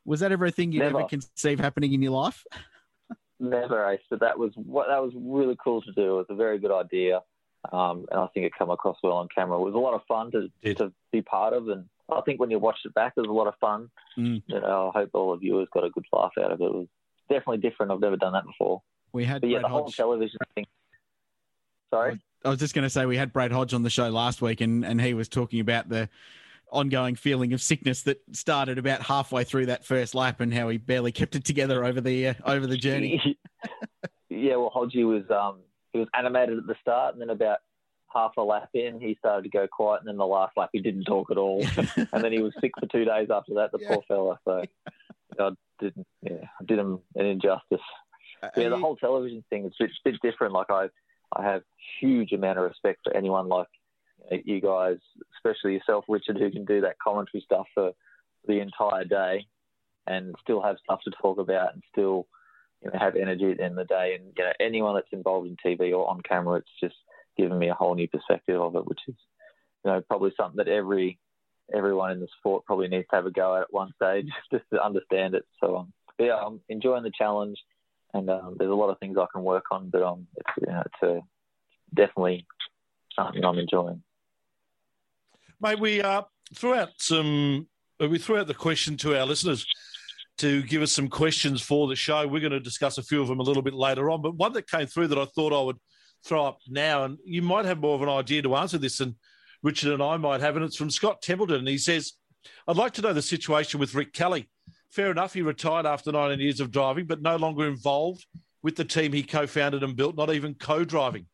[0.05, 2.43] was that ever a thing you ever conceive happening in your life?
[3.39, 4.01] Never, Ace.
[4.09, 6.15] But that was what that was really cool to do.
[6.15, 7.21] It was a very good idea,
[7.71, 9.57] um, and I think it came across well on camera.
[9.59, 12.51] It was a lot of fun to to be part of, and I think when
[12.51, 13.89] you watched it back, it was a lot of fun.
[14.17, 14.43] Mm.
[14.47, 16.65] You know, I hope all the viewers got a good laugh out of it.
[16.65, 16.87] It was
[17.29, 17.91] definitely different.
[17.91, 18.81] I've never done that before.
[19.13, 20.65] We had but yeah, the whole television thing.
[21.91, 22.19] Sorry.
[22.43, 24.59] I was just going to say we had Brad Hodge on the show last week,
[24.61, 26.09] and, and he was talking about the
[26.71, 30.77] ongoing feeling of sickness that started about halfway through that first lap and how he
[30.77, 33.37] barely kept it together over the uh, over the journey.
[34.29, 35.59] yeah, well, Hodgie was um,
[35.93, 37.59] he was animated at the start, and then about
[38.13, 40.79] half a lap in, he started to go quiet, and then the last lap he
[40.79, 43.71] didn't talk at all, and then he was sick for two days after that.
[43.71, 43.89] The yeah.
[43.89, 44.39] poor fella.
[44.45, 44.63] So
[45.39, 45.49] I
[45.79, 46.07] didn't.
[46.21, 47.81] Yeah, I did him an injustice.
[48.41, 50.53] Uh, yeah, the you- whole television thing is a bit, different.
[50.53, 50.87] Like I,
[51.35, 51.63] I have
[51.99, 53.67] huge amount of respect for anyone like
[54.45, 54.97] you guys,
[55.37, 57.91] especially yourself, Richard, who can do that commentary stuff for
[58.47, 59.47] the entire day
[60.07, 62.27] and still have stuff to talk about and still
[62.83, 64.15] you know, have energy at the end of the day.
[64.15, 66.95] And you know, anyone that's involved in TV or on camera, it's just
[67.37, 69.15] given me a whole new perspective of it, which is
[69.83, 71.19] you know probably something that every
[71.73, 74.65] everyone in the sport probably needs to have a go at at one stage just
[74.71, 75.45] to understand it.
[75.59, 77.57] So um, yeah, I'm enjoying the challenge,
[78.13, 80.67] and um, there's a lot of things I can work on, but um, it's you
[80.67, 81.21] know, it's uh,
[81.93, 82.45] definitely
[83.15, 84.03] something I'm enjoying.
[85.61, 86.23] Mate, we uh,
[86.55, 87.67] threw out some.
[88.01, 89.65] uh, We threw out the question to our listeners
[90.37, 92.27] to give us some questions for the show.
[92.27, 94.53] We're going to discuss a few of them a little bit later on, but one
[94.53, 95.77] that came through that I thought I would
[96.25, 99.15] throw up now, and you might have more of an idea to answer this than
[99.61, 101.59] Richard and I might have, and it's from Scott Templeton.
[101.59, 102.13] And he says,
[102.67, 104.49] I'd like to know the situation with Rick Kelly.
[104.91, 108.25] Fair enough, he retired after 19 years of driving, but no longer involved
[108.61, 111.27] with the team he co founded and built, not even co driving.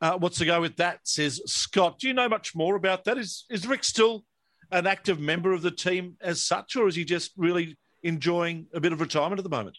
[0.00, 1.00] Uh, what's to go with that?
[1.04, 1.98] Says Scott.
[1.98, 3.18] Do you know much more about that?
[3.18, 4.24] Is is Rick still
[4.70, 8.80] an active member of the team as such, or is he just really enjoying a
[8.80, 9.76] bit of retirement at the moment?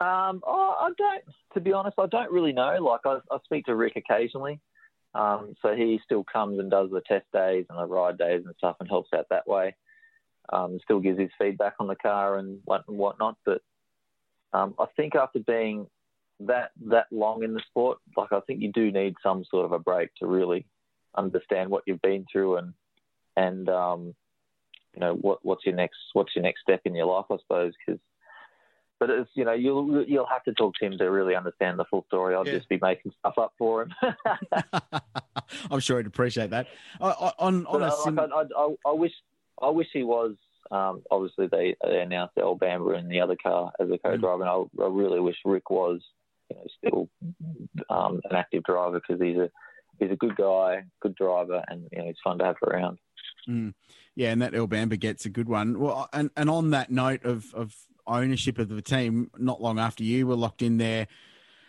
[0.00, 1.24] Um, oh, I don't.
[1.54, 2.76] To be honest, I don't really know.
[2.80, 4.60] Like I, I speak to Rick occasionally,
[5.14, 8.54] um, so he still comes and does the test days and the ride days and
[8.56, 9.74] stuff, and helps out that way.
[10.52, 13.36] Um, still gives his feedback on the car and what and whatnot.
[13.44, 13.60] But
[14.52, 15.86] um, I think after being
[16.40, 19.72] that that long in the sport, like I think you do need some sort of
[19.72, 20.64] a break to really
[21.14, 22.72] understand what you've been through and
[23.36, 24.14] and um,
[24.94, 27.74] you know what what's your next what's your next step in your life, I suppose.
[27.84, 28.00] Because
[29.00, 31.84] but it's you know you'll you'll have to talk to him to really understand the
[31.86, 32.34] full story.
[32.36, 32.58] I'll Yeah.
[32.58, 33.92] just be making stuff up for him.
[35.70, 36.68] I'm sure he'd appreciate that.
[37.00, 39.12] I- I- on on But a uh, sim- like, I, I, wish
[39.60, 40.36] I wish he was.
[40.70, 44.02] Um, obviously, they, they announced El Bamba in the other car as a Mm.
[44.04, 46.00] co-driver, and I, I really wish Rick was
[46.48, 47.08] you know, still
[47.88, 49.50] um, an active driver because he's a
[49.98, 52.98] he's a good guy, good driver, and you know he's fun to have around.
[53.48, 53.74] Mm.
[54.14, 55.78] Yeah, and that El Bamba gets a good one.
[55.80, 57.74] Well, and, and on that note of, of
[58.10, 61.06] ownership of the team, not long after you were locked in there,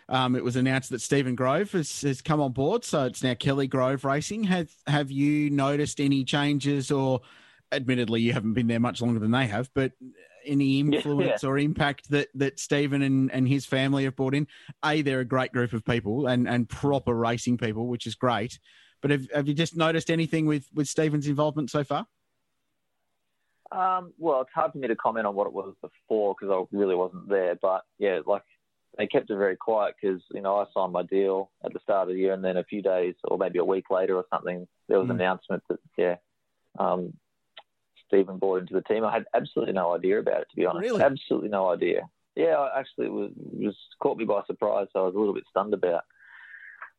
[0.08, 2.84] um, it was announced that Stephen Grove has, has come on board.
[2.84, 4.44] So it's now Kelly Grove Racing.
[4.44, 7.20] Have have you noticed any changes, or
[7.70, 9.92] admittedly you haven't been there much longer than they have, but
[10.44, 14.46] any influence or impact that that Stephen and, and his family have brought in?
[14.84, 18.58] A, they're a great group of people and, and proper racing people, which is great.
[19.00, 22.06] But have, have you just noticed anything with, with Stephen's involvement so far?
[23.74, 26.76] Um, well, it's hard for me to comment on what it was before because I
[26.76, 27.56] really wasn't there.
[27.60, 28.42] But yeah, like
[28.98, 32.08] they kept it very quiet because you know I signed my deal at the start
[32.08, 34.66] of the year, and then a few days or maybe a week later or something,
[34.88, 35.20] there was an Mm.
[35.20, 36.16] announcement that yeah,
[36.78, 37.12] um,
[38.06, 39.04] Stephen bought into the team.
[39.04, 40.82] I had absolutely no idea about it to be honest.
[40.82, 41.02] Really?
[41.02, 42.08] Absolutely no idea.
[42.34, 44.86] Yeah, I actually was, was caught me by surprise.
[44.92, 46.02] So I was a little bit stunned about.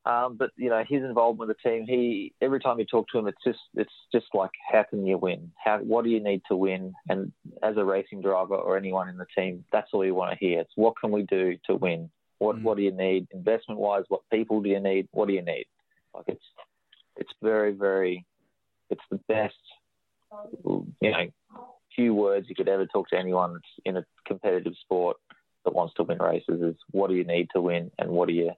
[0.05, 1.85] Um, but you know his involvement with the team.
[1.87, 5.17] He every time you talk to him, it's just it's just like how can you
[5.17, 5.51] win?
[5.63, 6.93] How what do you need to win?
[7.07, 10.45] And as a racing driver or anyone in the team, that's all you want to
[10.45, 10.59] hear.
[10.59, 12.09] It's what can we do to win?
[12.39, 12.63] What Mm.
[12.63, 14.03] what do you need investment wise?
[14.09, 15.07] What people do you need?
[15.11, 15.67] What do you need?
[16.13, 16.45] Like it's
[17.15, 18.25] it's very very
[18.89, 19.55] it's the best
[20.65, 21.27] you know
[21.95, 25.17] few words you could ever talk to anyone in a competitive sport
[25.63, 28.33] that wants to win races is what do you need to win and what do
[28.33, 28.51] you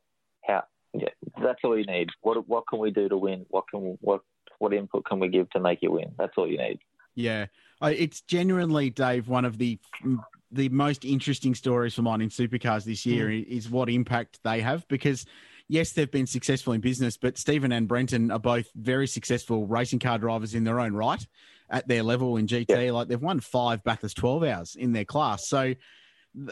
[0.99, 4.21] yeah that's all you need what what can we do to win what can what
[4.59, 6.79] what input can we give to make you win that's all you need
[7.15, 7.45] Yeah,
[7.81, 10.19] it's genuinely, Dave, one of the mm,
[10.51, 13.41] the most interesting stories for mine in supercars this year hmm.
[13.47, 15.25] is what impact they have because.
[15.67, 19.97] Yes, they've been successful in business, but Stephen and Brenton are both very successful racing
[19.97, 21.25] car drivers in their own right
[21.71, 22.65] at their level in GT.
[22.69, 22.91] Yeah.
[22.91, 25.47] Like they've won five Bathurst 12 hours in their class.
[25.47, 25.73] So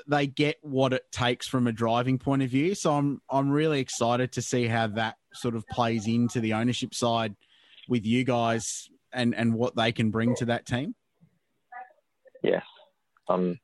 [0.07, 2.75] they get what it takes from a driving point of view.
[2.75, 6.93] So I'm I'm really excited to see how that sort of plays into the ownership
[6.93, 7.35] side
[7.87, 10.95] with you guys and and what they can bring to that team.
[12.41, 12.63] yes
[13.29, 13.59] i'm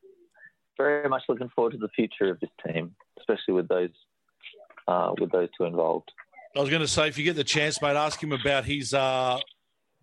[0.77, 3.89] very much looking forward to the future of this team especially with those
[4.87, 6.11] uh, with those two involved
[6.55, 8.91] I was going to say, if you get the chance, mate, ask him about his
[8.91, 9.37] uh,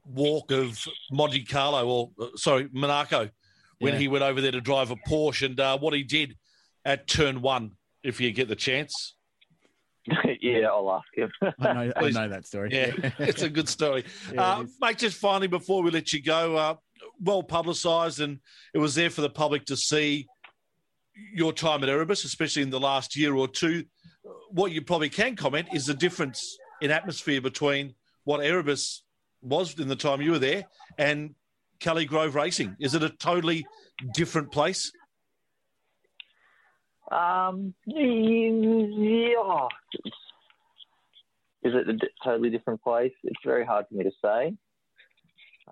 [0.05, 0.79] walk of
[1.11, 3.31] Monte Carlo, or uh, sorry, Monaco,
[3.79, 3.99] when Yeah.
[4.01, 6.37] he went over there to drive a Porsche, and uh, what he did
[6.85, 7.73] at turn one.
[8.03, 9.15] If you get the chance,
[10.41, 12.71] yeah i'll ask him I know, I know that story.
[12.73, 14.05] yeah, it's a good story.
[14.33, 16.75] Yeah, uh, mate, just finally before we let you go, uh,
[17.21, 18.39] well publicised, and
[18.73, 20.27] it was there for the public to see
[21.35, 23.85] your time at Erebus, especially in the last year or two.
[24.51, 29.03] What you probably can comment is the difference in atmosphere between what Erebus
[29.43, 30.65] was in the time you were there
[30.99, 31.35] and
[31.79, 32.77] Kelly Grove Racing.
[32.79, 33.67] Is it a totally
[34.15, 34.93] different place?
[37.11, 39.69] Um, yeah.
[41.62, 43.12] Is it a totally different place?
[43.25, 44.55] It's very hard for me to say.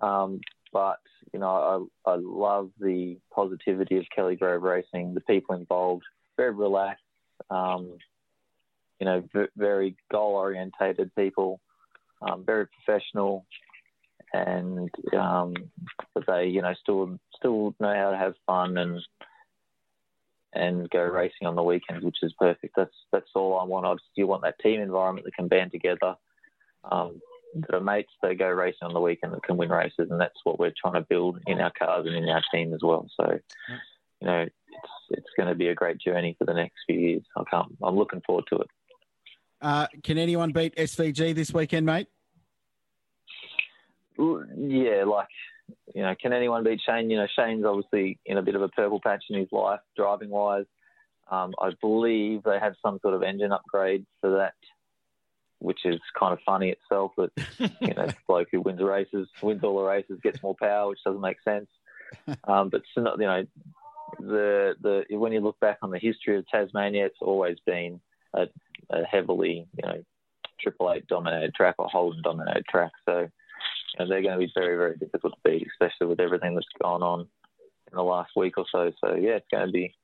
[0.01, 0.41] Um,
[0.73, 0.99] but
[1.33, 6.03] you know, I, I love the positivity of Kelly Grove Racing, the people involved,
[6.37, 7.03] very relaxed,
[7.49, 7.97] um,
[8.99, 11.59] you know, v- very goal orientated people,
[12.21, 13.45] um, very professional,
[14.35, 15.53] and um,
[16.13, 19.01] but they, you know, still still know how to have fun and
[20.53, 22.75] and go racing on the weekends, which is perfect.
[22.75, 23.85] That's that's all I want.
[23.85, 26.15] I just you want that team environment that can band together.
[26.89, 27.19] Um,
[27.55, 30.39] that are mates, they go racing on the weekend that can win races, and that's
[30.43, 33.07] what we're trying to build in our cars and in our team as well.
[33.15, 33.39] So,
[34.21, 37.23] you know, it's it's going to be a great journey for the next few years.
[37.37, 37.75] I can't.
[37.81, 38.67] I'm looking forward to it.
[39.61, 42.07] Uh, can anyone beat SVG this weekend, mate?
[44.17, 45.27] Yeah, like
[45.93, 47.09] you know, can anyone beat Shane?
[47.09, 50.29] You know, Shane's obviously in a bit of a purple patch in his life, driving
[50.29, 50.65] wise.
[51.29, 54.53] Um, I believe they had some sort of engine upgrade for that,
[55.59, 57.11] which is kind of funny itself.
[57.17, 57.31] That
[57.81, 61.21] you know, bloke who wins races, wins all the races, gets more power, which doesn't
[61.21, 61.67] make sense.
[62.47, 63.45] Um, but you know,
[64.19, 67.99] the the when you look back on the history of Tasmania, it's always been
[68.33, 68.47] a,
[68.91, 70.03] a heavily you know
[70.61, 72.91] Triple Eight dominated track or Holden dominated track.
[73.05, 73.27] So
[73.97, 77.01] and they're going to be very, very difficult to beat, especially with everything that's gone
[77.01, 78.91] on in the last week or so.
[79.03, 79.95] So yeah, it's going to be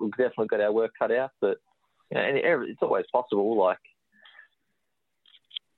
[0.00, 1.58] we've definitely got our work cut out, but
[2.10, 3.58] you know, it's always possible.
[3.58, 3.78] Like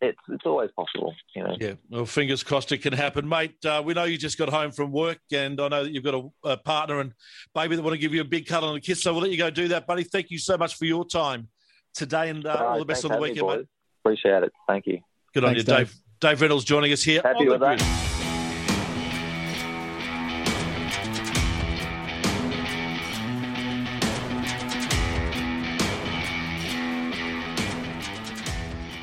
[0.01, 1.57] it's it's always possible, you know.
[1.59, 3.65] Yeah, well, fingers crossed it can happen, mate.
[3.65, 6.15] Uh, we know you just got home from work, and I know that you've got
[6.15, 7.13] a, a, partner and
[7.55, 9.03] baby that want to give you a big cut and a kiss.
[9.03, 10.05] So we'll let you go do that, buddy.
[10.05, 11.49] Thank you so much for your time
[11.95, 13.67] today, and uh, all, all the best on the weekend, mate.
[14.05, 14.53] Appreciate it.
[14.67, 15.01] Thank you.
[15.35, 15.89] Good Thanks, on you, Dave.
[15.89, 16.06] Dave.
[16.21, 17.21] Dave Reynolds joining us here.
[17.23, 18.07] Happy with that.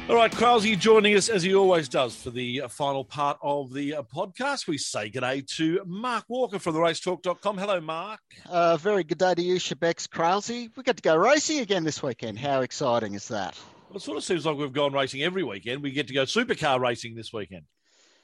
[0.09, 3.73] All right, Kralsey joining us as he always does for the uh, final part of
[3.73, 4.67] the uh, podcast.
[4.67, 7.57] We say good day to Mark Walker from the racetalk.com.
[7.57, 8.19] Hello, Mark.
[8.47, 10.69] Uh, very good day to you, Shebex Kralsey.
[10.75, 12.37] We get to go racing again this weekend.
[12.37, 13.57] How exciting is that?
[13.93, 15.83] Well, it sort of seems like we've gone racing every weekend.
[15.83, 17.65] We get to go supercar racing this weekend.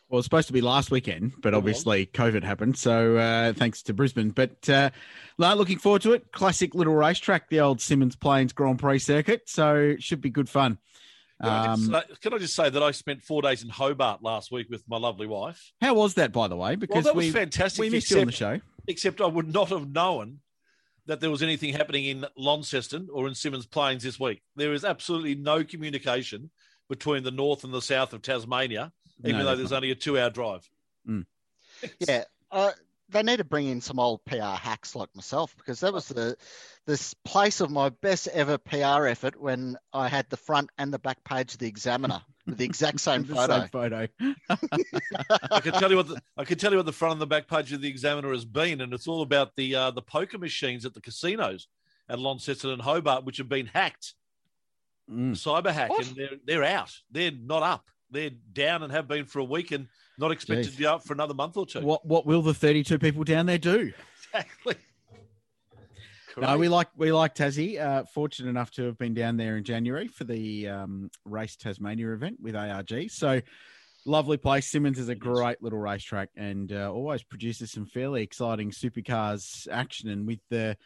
[0.09, 2.75] Well, it's supposed to be last weekend, but obviously COVID happened.
[2.75, 4.31] So uh, thanks to Brisbane.
[4.31, 4.89] But uh,
[5.37, 6.31] looking forward to it.
[6.31, 9.47] Classic little racetrack, the old Symmons Plains Grand Prix circuit.
[9.47, 10.79] So it should be good fun.
[11.39, 14.23] Can, I just, um, can, I just say that I spent four days in Hobart
[14.23, 15.71] last week with my lovely wife?
[15.81, 16.77] How was that, by the way?
[16.77, 17.79] Because well, that was we, fantastic.
[17.79, 18.59] We missed except, you on the show.
[18.87, 20.39] Except I would not have known
[21.09, 24.41] that there was anything happening in Launceston or in Symmons Plains this week.
[24.55, 26.49] There is absolutely no communication
[26.87, 28.91] between the north and the south of Tasmania
[29.23, 29.77] even no, though there's not.
[29.77, 30.69] only a two-hour drive.
[31.07, 31.25] Mm.
[32.07, 32.71] Yeah, uh,
[33.09, 36.37] they need to bring in some old PR hacks like myself because that was the
[36.85, 40.99] this place of my best ever PR effort when I had the front and the
[40.99, 43.59] back page of the Examiner with the exact same the photo.
[43.59, 44.07] Same photo.
[45.51, 47.27] I can tell you what the, I can tell you what the front and the
[47.27, 50.37] back page of the Examiner has been, and it's all about the uh, the poker
[50.37, 51.67] machines at the casinos
[52.07, 54.13] at Launceston and Hobart, which have been hacked,
[55.09, 55.31] mm.
[55.31, 56.07] cyber hack, what?
[56.07, 56.91] and they're they're out.
[57.11, 60.71] They're not up they're down and have been for a week and not expected Jeez.
[60.71, 61.81] to be up for another month or two.
[61.81, 63.91] What what will the thirty two people down there do?
[64.33, 64.75] Exactly.
[66.37, 67.79] No, we like we like Tassie.
[67.79, 72.13] Uh, fortunate enough to have been down there in January for the um, Race Tasmania
[72.13, 73.09] event with ARG.
[73.09, 73.41] So
[74.05, 74.71] lovely place.
[74.71, 80.09] Symmons is a great little racetrack and uh, always produces some fairly exciting supercars action.
[80.09, 80.77] And with the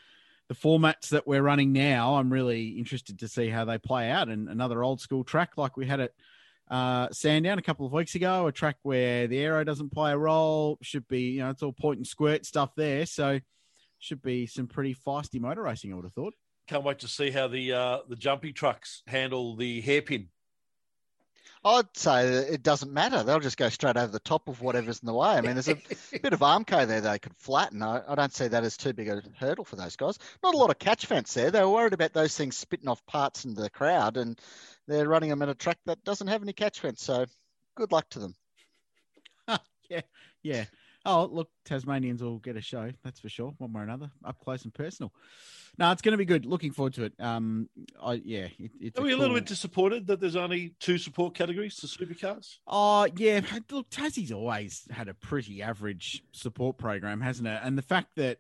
[0.49, 4.29] the formats that we're running now, I'm really interested to see how they play out.
[4.29, 6.11] And another old school track like we had at
[6.69, 10.17] uh, Sandown a couple of weeks ago, a track where the aero doesn't play a
[10.17, 10.77] role.
[10.81, 13.05] Should be, you know, it's all point and squirt stuff there.
[13.05, 13.39] So
[13.99, 16.33] should be some pretty feisty motor racing, I would have thought.
[16.67, 20.29] Can't wait to see how the uh, the jumpy trucks handle the hairpin.
[21.65, 23.23] I'd say it doesn't matter.
[23.23, 25.29] They'll just go straight over the top of whatever's in the way.
[25.29, 25.75] I mean, there's a
[26.11, 27.81] bit of Armco there they could flatten.
[27.81, 30.19] I, I, don't see that as too big a hurdle for those guys.
[30.43, 31.51] Not a lot of catch fence there.
[31.51, 34.37] They were worried about those things spitting off parts into the crowd, and
[34.87, 37.03] they're running them in a track that doesn't have any catch fence.
[37.03, 37.25] So
[37.75, 38.35] good luck to them.
[39.89, 40.01] yeah,
[40.41, 40.65] yeah.
[41.05, 44.39] Oh, look, Tasmanians will get a show, that's for sure, one way or another, up
[44.39, 45.11] close and personal.
[45.77, 46.45] No, it's going to be good.
[46.45, 47.13] Looking forward to it.
[47.19, 47.67] Um,
[48.01, 48.97] I yeah, it, it's.
[48.97, 49.19] Are a we cool...
[49.19, 52.59] a little bit disappointed that there's only two support categories to supercars?
[52.67, 53.41] Oh yeah,
[53.71, 57.59] look, Tassie's always had a pretty average support program, hasn't it?
[57.63, 58.37] And the fact that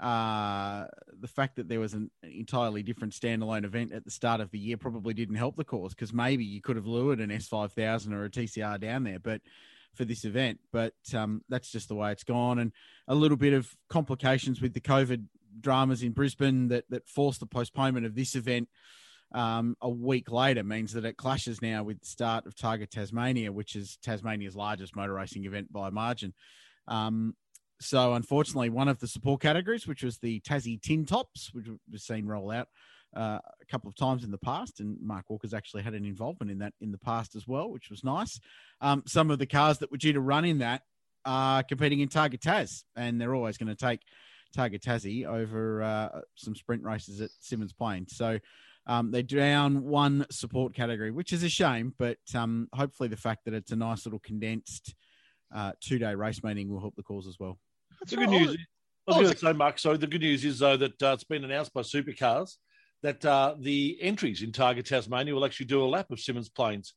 [0.00, 0.86] uh,
[1.20, 4.58] the fact that there was an entirely different standalone event at the start of the
[4.58, 8.24] year probably didn't help the cause because maybe you could have lured an S5000 or
[8.24, 9.20] a TCR down there.
[9.20, 9.40] But
[9.94, 10.60] for this event.
[10.72, 12.72] But um, that's just the way it's gone, and
[13.08, 15.24] a little bit of complications with the COVID
[15.60, 18.68] dramas in Brisbane that that forced the postponement of this event.
[19.32, 23.50] Um, a week later means that it clashes now with the start of Targa Tasmania,
[23.50, 26.34] which is Tasmania's largest motor racing event by margin.
[26.86, 27.34] Um,
[27.84, 32.00] so, unfortunately, one of the support categories, which was the Tassie Tin Tops, which we've
[32.00, 32.68] seen roll out
[33.14, 36.50] uh, a couple of times in the past, and Mark Walker's actually had an involvement
[36.50, 38.40] in that in the past as well, which was nice.
[38.80, 40.82] Um, some of the cars that were due to run in that
[41.26, 44.00] are competing in Targa Tas, and they're always going to take
[44.56, 48.06] Targa Tassie over uh, some sprint races at Symmons Plain.
[48.08, 48.38] So,
[48.86, 53.44] um, they're down one support category, which is a shame, but um, hopefully the fact
[53.44, 54.94] that it's a nice little condensed
[55.54, 57.58] uh, two day race meeting will help the cause as well.
[58.06, 58.56] The good news.
[59.06, 59.78] I was going to say, Mark.
[59.78, 62.52] So the good news is though that uh, it's been announced by Supercars
[63.02, 66.94] that uh, the entries in Targa Tasmania will actually do a lap of Symmons Plains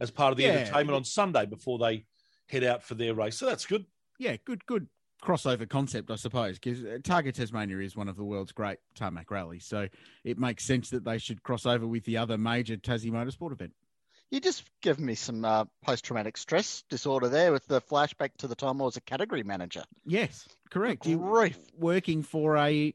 [0.00, 0.52] as part of the yeah.
[0.52, 2.06] entertainment on Sunday before they
[2.48, 3.36] head out for their race.
[3.36, 3.84] So that's good.
[4.18, 4.88] Yeah, good, good
[5.22, 9.30] crossover concept, I suppose, because uh, Targa Tasmania is one of the world's great tarmac
[9.30, 9.66] rallies.
[9.66, 9.88] So
[10.24, 13.72] it makes sense that they should cross over with the other major Tassie motorsport event.
[14.30, 18.46] You just give me some uh, post traumatic stress disorder there with the flashback to
[18.46, 19.82] the time I was a category manager.
[20.06, 21.06] Yes, correct.
[21.06, 21.18] You
[21.76, 22.94] working for a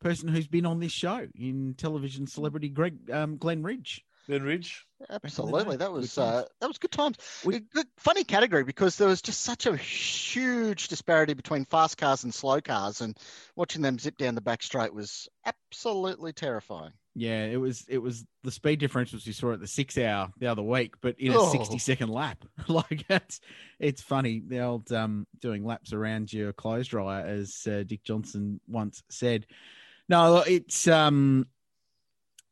[0.00, 4.04] person who's been on this show in television celebrity Greg um, Glenn Ridge.
[4.26, 4.86] Glenn Ridge.
[5.10, 7.18] Absolutely, that was uh, that was good times.
[7.44, 7.60] We,
[7.96, 12.60] funny category because there was just such a huge disparity between fast cars and slow
[12.60, 13.18] cars, and
[13.56, 16.92] watching them zip down the back straight was absolutely terrifying.
[17.14, 20.46] Yeah, it was it was the speed differentials you saw at the six hour the
[20.46, 21.50] other week, but in a oh.
[21.50, 22.44] sixty second lap.
[22.68, 23.40] like it's
[23.80, 28.60] it's funny the old um, doing laps around your clothes dryer, as uh, Dick Johnson
[28.68, 29.46] once said.
[30.08, 31.46] No, it's um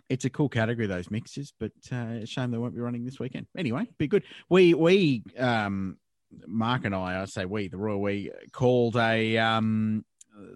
[0.08, 3.46] it's a cool category those mixes, but uh, shame they won't be running this weekend.
[3.56, 4.24] Anyway, be good.
[4.48, 5.98] We we um,
[6.46, 10.04] Mark and I, I say we, the Royal we called a um,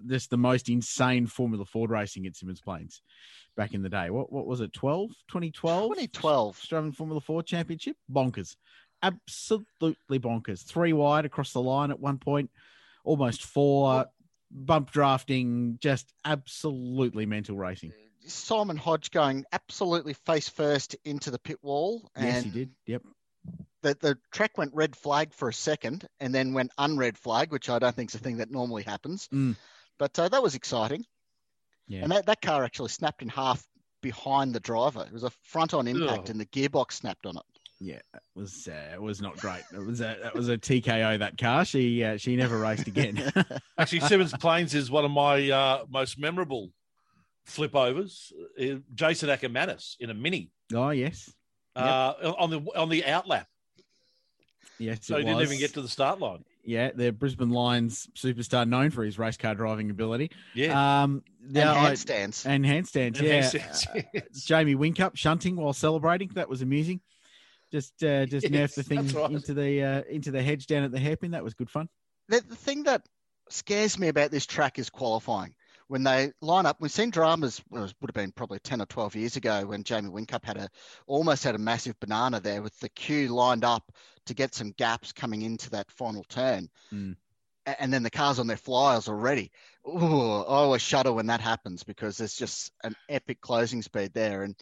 [0.03, 3.01] this the most insane Formula Ford racing at Symmons Plains
[3.55, 4.09] back in the day.
[4.09, 4.73] What what was it?
[4.73, 5.09] 12?
[5.27, 5.81] 2012?
[5.89, 6.57] 2012.
[6.57, 7.97] Australian Formula Ford Championship.
[8.11, 8.55] Bonkers.
[9.01, 10.63] Absolutely bonkers.
[10.63, 12.49] Three wide across the line at one point,
[13.03, 14.07] almost four.
[14.55, 17.89] Bump drafting, just absolutely mental racing.
[17.89, 22.07] Uh, Simon Hodge going absolutely face first into the pit wall.
[22.15, 22.69] yes, he did.
[22.85, 23.01] Yep.
[23.83, 27.69] The, the track went red flag for a second and then went unred flag, which
[27.69, 29.27] I don't think is a thing that normally happens.
[29.31, 29.55] Mm.
[29.99, 31.05] But uh, that was exciting.
[31.87, 32.01] Yeah.
[32.01, 33.63] And that, that car actually snapped in half
[34.01, 35.03] behind the driver.
[35.05, 37.43] It was a front on impact and the gearbox snapped on it.
[37.79, 39.63] Yeah, it was uh, it was not great.
[39.73, 41.65] It was a that was a TKO that car.
[41.65, 43.29] She uh, she never raced again.
[43.77, 46.69] Actually, Symmons Plains is one of my uh, most memorable
[47.43, 48.31] flip overs.
[48.57, 50.49] Uh, Jason Ackermanis in a mini.
[50.73, 51.33] Oh yes,
[51.75, 52.35] uh, yep.
[52.37, 53.47] on the on the outlap.
[54.79, 56.43] Yes, so he didn't even get to the start line.
[56.65, 60.31] Yeah, the Brisbane Lions superstar, known for his race car driving ability.
[60.53, 63.19] Yeah, um, and handstands and handstands.
[63.19, 64.43] And yeah, handstands, uh, yes.
[64.45, 66.29] Jamie Whincup shunting while celebrating.
[66.35, 67.01] That was amusing.
[67.71, 69.31] Just uh, just yes, nerfed the thing right.
[69.31, 71.31] into the uh, into the hedge down at the hairpin.
[71.31, 71.89] That was good fun.
[72.29, 73.05] The, the thing that
[73.49, 75.53] scares me about this track is qualifying
[75.87, 77.61] when they line up, we've seen dramas.
[77.69, 80.57] Well, it would have been probably ten or twelve years ago when Jamie Whincup had
[80.57, 80.69] a
[81.07, 83.91] almost had a massive banana there with the queue lined up
[84.25, 87.15] to get some gaps coming into that final turn, mm.
[87.65, 89.51] and then the cars on their flyers already.
[89.87, 94.43] Ooh, I always shudder when that happens because there's just an epic closing speed there,
[94.43, 94.55] and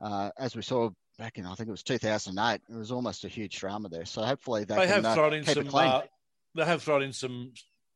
[0.00, 3.28] uh, as we saw back in I think it was 2008, it was almost a
[3.28, 4.06] huge drama there.
[4.06, 5.68] So hopefully they, they can, have uh, thrown in some.
[5.72, 6.02] Uh,
[6.54, 7.52] they have thrown in some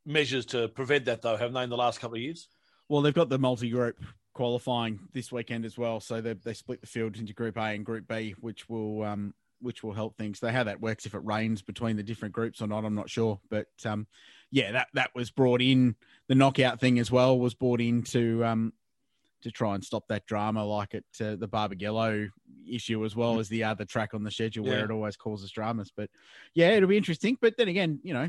[0.06, 2.48] measures to prevent that, though, haven't they, in the last couple of years?
[2.94, 3.96] Well, they've got the multi-group
[4.34, 7.84] qualifying this weekend as well, so they they split the field into Group A and
[7.84, 10.38] Group B, which will um which will help things.
[10.38, 13.10] So how that works if it rains between the different groups or not, I'm not
[13.10, 14.06] sure, but um
[14.52, 15.96] yeah, that that was brought in.
[16.28, 18.72] The knockout thing as well was brought in to um
[19.42, 22.28] to try and stop that drama, like at uh, the Barbagallo
[22.70, 24.70] issue as well as the other track on the schedule yeah.
[24.70, 25.90] where it always causes dramas.
[25.96, 26.10] But
[26.54, 27.38] yeah, it'll be interesting.
[27.40, 28.28] But then again, you know,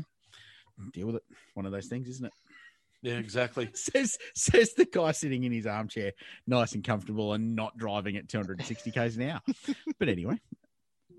[0.92, 1.24] deal with it.
[1.54, 2.32] One of those things, isn't it?
[3.02, 3.70] Yeah, exactly.
[3.74, 6.12] says says the guy sitting in his armchair,
[6.46, 9.40] nice and comfortable, and not driving at 260 k's an hour.
[9.98, 10.40] but anyway,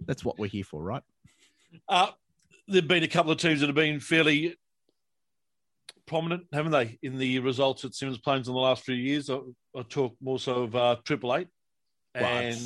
[0.06, 1.04] that's what we're here for, right?
[1.88, 2.08] Uh,
[2.68, 4.56] there've been a couple of teams that have been fairly
[6.06, 9.30] prominent, haven't they, in the results at Symmons Plains in the last few years?
[9.30, 9.40] I,
[9.76, 11.48] I talk more so of uh, Triple Eight
[12.16, 12.58] and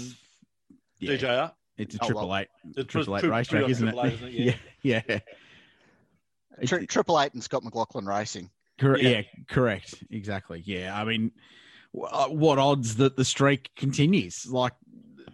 [1.00, 1.12] yeah.
[1.12, 1.52] DJR.
[1.78, 2.48] It's a oh, Triple Eight,
[2.88, 4.32] Triple Eight racetrack, isn't, isn't, it?
[4.32, 4.54] Yeah,
[5.08, 5.20] yeah.
[6.62, 6.78] yeah.
[6.88, 8.50] Triple Eight and Scott McLaughlin Racing.
[8.82, 9.04] Correct.
[9.04, 9.10] Yeah.
[9.10, 9.22] yeah.
[9.48, 10.04] correct.
[10.10, 10.64] Exactly.
[10.66, 11.00] Yeah.
[11.00, 11.32] I mean,
[11.96, 14.48] uh, what odds that the streak continues?
[14.48, 14.74] Like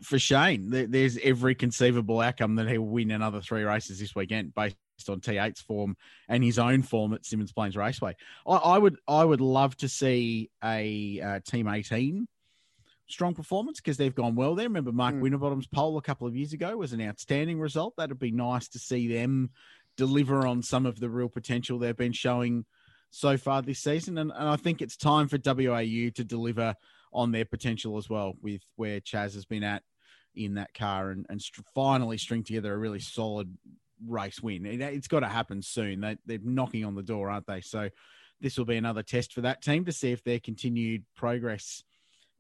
[0.04, 4.76] for Shane, there's every conceivable outcome that he'll win another three races this weekend based
[5.08, 5.96] on T8's form
[6.28, 8.16] and his own form at Symmons Plains Raceway.
[8.46, 12.28] I, I would I would love to see a uh, Team 18
[13.08, 14.68] strong performance because they've gone well there.
[14.68, 15.22] Remember Mark Mm.
[15.22, 17.94] Winterbottom's pole a couple of years ago was an outstanding result.
[17.96, 19.52] That'd be nice to see them
[19.96, 22.66] deliver on some of the real potential they've been showing
[23.10, 24.18] so far this season.
[24.18, 26.76] And, and I think it's time for WAU to deliver
[27.14, 29.84] on their potential as well with where Chaz has been at
[30.36, 33.58] in that car and, and st- finally string together a really solid
[34.06, 34.66] race win.
[34.66, 36.02] It, it's got to happen soon.
[36.02, 37.62] They, they're knocking on the door, aren't they?
[37.62, 37.90] So
[38.42, 41.84] this will be another test for that team to see if their continued progress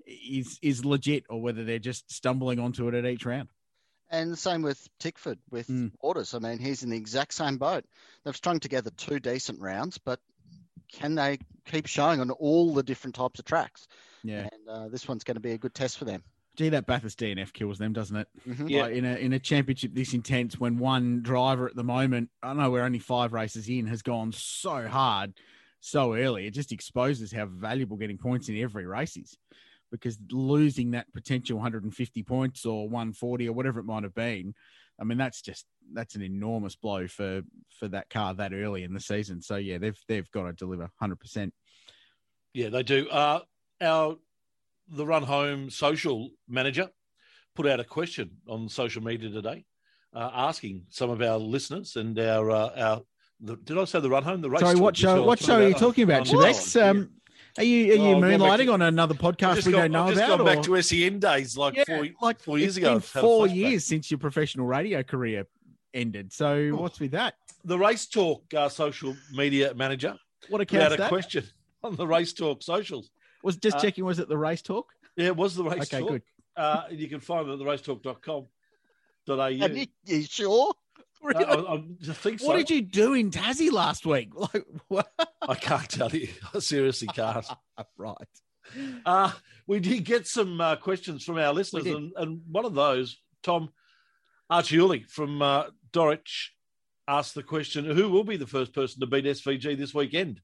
[0.05, 3.49] is is legit or whether they're just stumbling onto it at each round.
[4.09, 5.91] And the same with Tickford with Mm.
[6.01, 6.33] Waters.
[6.33, 7.83] I mean, he's in the exact same boat.
[8.23, 10.19] They've strung together two decent rounds, but
[10.91, 13.87] can they keep showing on all the different types of tracks?
[14.23, 14.47] Yeah.
[14.51, 16.23] And uh, this one's going to be a good test for them.
[16.55, 18.27] Gee, that Bathurst DNF kills them, doesn't it?
[18.47, 18.69] Mhm.
[18.69, 18.83] Yeah.
[18.83, 22.53] Like in a in a championship this intense, when one driver at the moment, I
[22.53, 25.33] know we're only five races in, has gone so hard
[25.79, 29.37] so early, it just exposes how valuable getting points in every race is.
[29.91, 34.53] Because losing that potential 150 points or 140 or whatever it might have been,
[34.99, 37.41] I mean that's just that's an enormous blow for
[37.79, 39.41] for that car that early in the season.
[39.41, 41.19] So yeah, they've they've got to deliver 100.
[41.19, 41.53] percent
[42.53, 43.07] Yeah, they do.
[43.09, 43.41] Uh,
[43.81, 44.15] our
[44.89, 46.89] the Run Home social manager
[47.55, 49.65] put out a question on social media today,
[50.13, 53.01] uh, asking some of our listeners and our uh, our.
[53.39, 54.41] The, did I say the Run Home?
[54.41, 54.61] The race.
[54.61, 55.23] Sorry, what show?
[55.23, 57.11] What show are you talking about, on- on- Um,
[57.57, 59.91] are you are you Oh, I've gone back moonlighting on another podcast we gone- don't
[59.91, 60.37] know I've just about?
[60.37, 62.87] gone back or- to SEN days like yeah, four, like four years it's ago.
[62.89, 65.45] been I've had a four years since your professional radio career
[65.93, 66.31] ended.
[66.33, 67.35] So what's with that?
[67.65, 70.17] The Race Talk uh, social media manager
[70.49, 71.09] What put out account's a that?
[71.09, 71.43] question
[71.83, 73.09] on the Race Talk socials.
[73.43, 74.03] Was just Uh, checking.
[74.05, 74.91] Was it the race talk?
[75.15, 76.09] Yeah, it was the Race Okay, Talk.
[76.09, 76.21] Okay, good.
[76.55, 78.45] Uh, you can find it at theracetalk.com.au.
[79.65, 80.73] And you, you sure?
[81.19, 81.45] Really?
[81.45, 82.47] Uh, I, I think so.
[82.47, 84.29] what did you do in Tassie last week?
[84.35, 85.11] Like what?
[85.41, 86.29] I can't tell you.
[86.53, 87.43] I seriously can't.
[87.97, 88.15] right.
[89.03, 89.31] Uh,
[89.65, 93.69] we did get some uh, questions from our listeners, and, and one of those, Tom
[94.51, 96.27] Archiuli from uh, Doric,
[97.07, 100.41] asked the question Who will be the first person to beat SVG this weekend?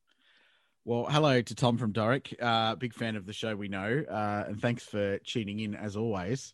[0.85, 2.35] Well, hello to Tom from Doric.
[2.41, 5.95] Uh, big fan of the show, we know, uh, and thanks for tuning in as
[5.95, 6.53] always.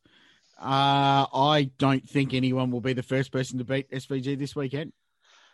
[0.59, 4.91] Uh, I don't think anyone will be the first person to beat SVG this weekend.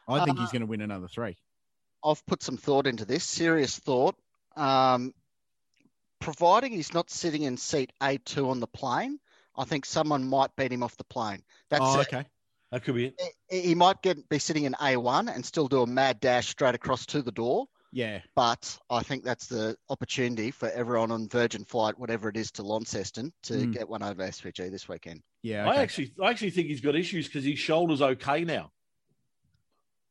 [0.08, 1.38] I think Uh, he's going to win another three.
[2.04, 4.16] I've put some thought into this, serious thought.
[4.56, 5.14] Um,
[6.20, 9.20] providing he's not sitting in seat A2 on the plane,
[9.56, 11.44] I think someone might beat him off the plane.
[11.70, 12.08] That's Oh, it.
[12.14, 12.26] okay.
[12.72, 13.22] That could be it.
[13.50, 16.76] He- He might get be sitting in A1 and still do a mad dash straight
[16.76, 17.68] across to the door.
[17.96, 18.20] Yeah.
[18.36, 22.62] But I think that's the opportunity for everyone on Virgin Flight, whatever it is, to
[22.62, 23.72] Launceston to Mm.
[23.72, 25.22] get one over SVG this weekend.
[25.44, 25.66] Yeah.
[25.66, 28.74] I actually, I actually think he's got issues because his shoulder's okay now.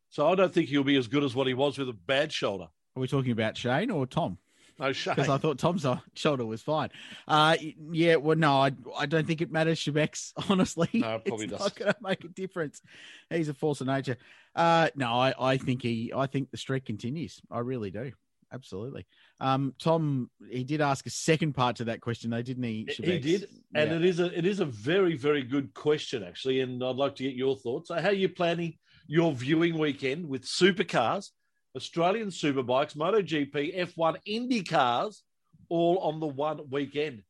[0.09, 2.33] So I don't think he'll be as good as what he was with a bad
[2.33, 2.69] shoulder.
[2.97, 4.39] Are we talking about Shane or Tom?
[4.79, 5.15] No shame.
[5.15, 6.91] Because I thought Tom's uh, shoulder was fine.
[7.29, 7.57] Uh,
[7.93, 10.89] yeah, well, no, I, I don't think it matters, Shebex, honestly.
[10.95, 11.77] No, it probably it's doesn't.
[11.77, 12.83] going to make a difference.
[13.31, 14.17] He's a force of nature.
[14.55, 17.41] Uh, no, I, I think he, I think the streak continues.
[17.51, 18.13] I really do.
[18.53, 19.05] Absolutely.
[19.41, 22.87] Um, Tom, he did ask a second part to that question, though, didn't he?
[23.03, 23.97] He did, and Yeah.
[23.97, 27.25] it is a it is a very very good question actually, and I'd like to
[27.25, 27.89] get your thoughts.
[27.89, 31.31] So, how are you planning your viewing weekend with supercars,
[31.77, 35.23] Australian superbikes, MotoGP, F1, Indy cars,
[35.69, 37.23] all on the one weekend?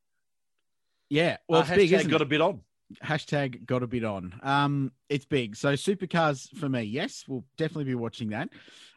[1.09, 1.37] yeah.
[1.47, 2.23] Well, Uh, it's big, hashtag got it?
[2.23, 2.61] a bit on.
[3.03, 4.39] hashtag got a bit on.
[4.43, 5.55] Um, it's big.
[5.55, 8.49] So supercars for me, yes, we'll definitely be watching that.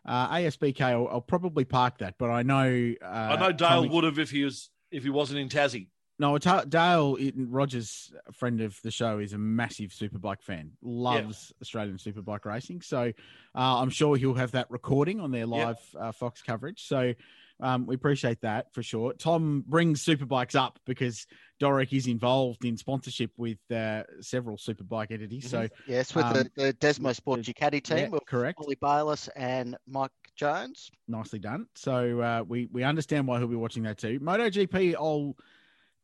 [0.05, 2.95] Uh, ASBK, I'll, I'll probably park that, but I know.
[3.03, 5.89] Uh, I know Dale Tommy- would have if he was if he wasn't in Tassie.
[6.21, 10.73] No, it's, Dale it- Rogers, friend of the show, is a massive superbike fan.
[10.83, 12.81] Loves Australian superbike racing.
[12.81, 13.13] So
[13.55, 16.87] uh, I'm sure he'll have that recording on their live uh, Fox coverage.
[16.89, 17.15] So
[17.61, 19.13] um, we appreciate that for sure.
[19.13, 21.27] Tom brings superbikes up because
[21.61, 25.49] Doric is involved in sponsorship with uh, several superbike entities.
[25.49, 28.59] So Yes, with Um, the, the Desmo Sport the- Ducati team yeah, with correct.
[28.61, 30.91] Ollie Bayliss and Mike Jones.
[31.07, 31.67] nicely done.
[31.77, 34.21] So uh, we we understand why he'll be watching that too.
[34.21, 35.37] MotoGP, I'll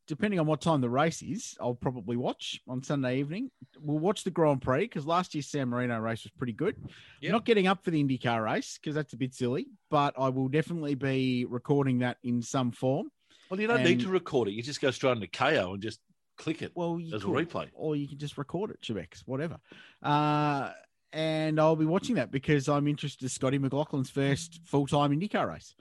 [0.07, 3.51] depending on what time the race is, I'll probably watch on Sunday evening.
[3.81, 6.77] We'll watch the Grand Prix because last year's San Marino race was pretty good.
[7.21, 7.33] Yep.
[7.33, 10.49] Not getting up for the IndyCar race because that's a bit silly, but I will
[10.49, 13.11] definitely be recording that in some form.
[13.51, 14.53] Well, you don't need to record it.
[14.53, 16.01] You just go straight into Kayo and just
[16.37, 17.49] click it Well, you as a could.
[17.49, 17.69] replay.
[17.75, 19.59] or you can just record it, Chebex, whatever.
[20.03, 20.71] Uh,
[21.13, 25.49] and I'll be watching that because I'm interested in Scotty McLaughlin's first full time IndyCar
[25.49, 25.75] race.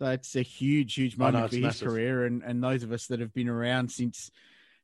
[0.00, 1.88] That's a huge, huge I know, moment for his massive.
[1.88, 4.30] career, and and those of us that have been around since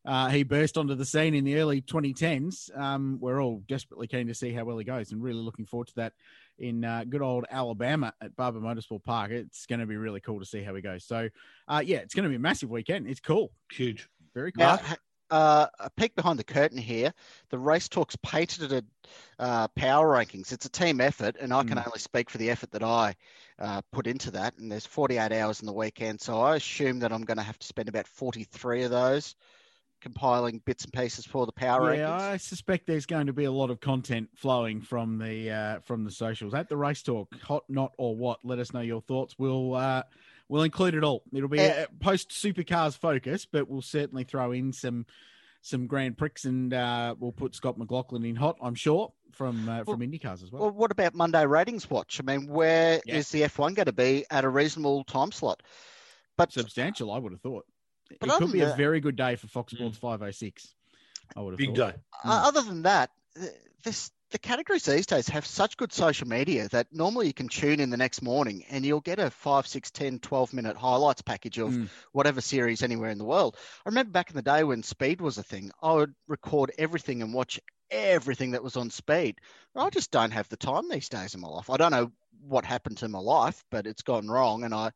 [0.06, 2.76] uh, he burst onto the scene in the early 2010s.
[2.78, 5.88] Um, we're all desperately keen to see how well he goes, and really looking forward
[5.88, 6.12] to that
[6.58, 9.30] in uh, good old Alabama at Barber Motorsport Park.
[9.32, 11.04] It's going to be really cool to see how he goes.
[11.04, 11.28] So,
[11.66, 13.08] uh, yeah, it's going to be a massive weekend.
[13.08, 14.08] It's cool, Huge.
[14.34, 14.64] very cool.
[14.64, 14.78] Now,
[15.30, 17.12] uh, a peek behind the curtain here.
[17.50, 18.86] The Race Talks patented
[19.38, 20.52] uh, power rankings.
[20.52, 21.86] It's a team effort, and I can Mm.
[21.86, 23.14] only speak for the effort that I
[23.58, 24.58] uh, put into that.
[24.58, 27.58] And there's 48 hours in the weekend, so I assume that I'm going to have
[27.58, 29.34] to spend about 43 of those
[30.00, 32.32] compiling bits and pieces for the power yeah, rankings.
[32.32, 36.04] I suspect there's going to be a lot of content flowing from the uh, from
[36.04, 37.28] the socials at the race talk.
[37.42, 38.38] Hot, not, or what?
[38.44, 39.34] Let us know your thoughts.
[39.38, 40.02] We'll uh,
[40.48, 41.22] we'll include it all.
[41.32, 45.06] It'll be a post supercars focus, but we'll certainly throw in some
[45.62, 48.56] some Grand Prix, and uh, we'll put Scott McLaughlin in hot.
[48.62, 50.62] I'm sure from uh, from IndyCars as well.
[50.62, 52.20] Well, what about Monday ratings watch?
[52.20, 53.46] I mean, where is Yeah.
[53.48, 55.62] the F1 going to be at a reasonable time slot?
[56.36, 57.66] But Substantial, I would have thought.
[58.20, 60.74] But it could be than a very good day for Fox Sports 506.
[61.34, 61.94] I would have Big thought.
[61.94, 61.98] day.
[62.24, 63.10] Uh, other than that,
[63.82, 67.80] this the categories these days have such good social media that normally you can tune
[67.80, 71.56] in the next morning and you'll get a 5, 6, 10, 12 minute highlights package
[71.56, 71.88] of Mm.
[72.12, 73.56] whatever series anywhere in the world.
[73.86, 77.22] I remember back in the day when speed was a thing, I would record everything
[77.22, 77.58] and watch
[77.90, 79.40] everything that was on speed.
[79.74, 81.70] I just don't have the time these days in my life.
[81.70, 82.12] I don't know
[82.42, 84.92] what happened to my life, but it's gone wrong and I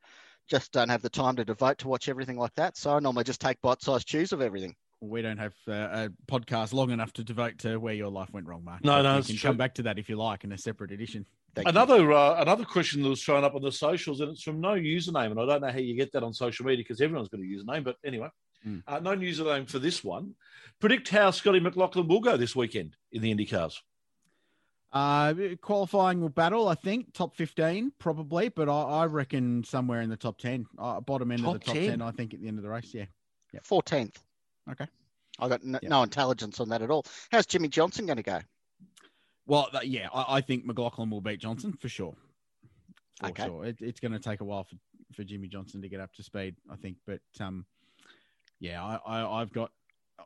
[0.48, 2.76] just don't have the time to devote to watch everything like that.
[2.76, 4.76] So I normally just take bite-sized chews of everything.
[5.02, 8.46] We don't have uh, a podcast long enough to devote to where your life went
[8.46, 8.84] wrong, Mark.
[8.84, 9.48] No, But no, we it's can true.
[9.50, 11.24] come back to that if you like in a separate edition.
[11.54, 11.66] Thank.
[11.68, 14.74] Another uh, another question that was thrown up on the socials, and it's from no
[14.74, 17.40] username, and I don't know how you get that on social media because everyone's got
[17.40, 17.82] a username.
[17.84, 18.28] But anyway,
[18.66, 18.82] Mm.
[18.86, 20.34] uh, no username for this one.
[20.80, 23.78] Predict how Scotty McLaughlin will go this weekend in the IndyCars.
[24.92, 25.32] Uh,
[25.62, 30.16] qualifying will battle, I think, top 15 probably, but I, I reckon somewhere in the
[30.16, 31.88] top 10, uh, bottom end of the top 10?
[31.90, 32.92] 10, I think, at the end of the race.
[32.92, 33.06] Yeah.
[33.54, 33.64] Yep.
[33.64, 34.16] 14th.
[34.70, 34.86] Okay.
[35.38, 35.90] I got n- Yep.
[35.90, 37.04] no intelligence on that at all.
[37.30, 38.40] How's Jimmie Johnson going to go?
[39.46, 42.14] Well, th- yeah, I, I think McLaughlin will beat Johnson for sure.
[43.20, 43.44] For Okay.
[43.44, 43.64] sure.
[43.64, 44.76] It, it's going to take a while for,
[45.14, 46.96] for Jimmie Johnson to get up to speed, I think.
[47.06, 47.66] But um,
[48.60, 49.72] yeah, I, I, I've got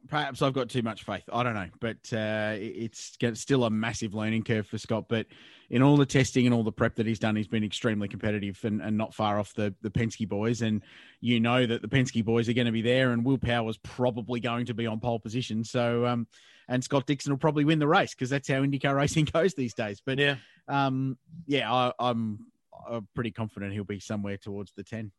[0.08, 1.24] perhaps I've got too much faith.
[1.32, 5.06] I don't know, but uh, it's still a massive learning curve for Scott.
[5.08, 5.26] But
[5.70, 8.58] in all the testing and all the prep that he's done, he's been extremely competitive
[8.64, 10.62] and, and not far off the the Penske boys.
[10.62, 10.82] And
[11.20, 13.78] you know that the Penske boys are going to be there, and Will Power is
[13.78, 15.64] probably going to be on pole position.
[15.64, 16.26] So um,
[16.68, 19.74] and Scott Dixon will probably win the race because that's how IndyCar racing goes these
[19.74, 20.00] days.
[20.04, 20.36] But Yeah,
[20.68, 22.46] um, yeah, I, I'm,
[22.88, 25.12] I'm pretty confident he'll be somewhere towards the ten.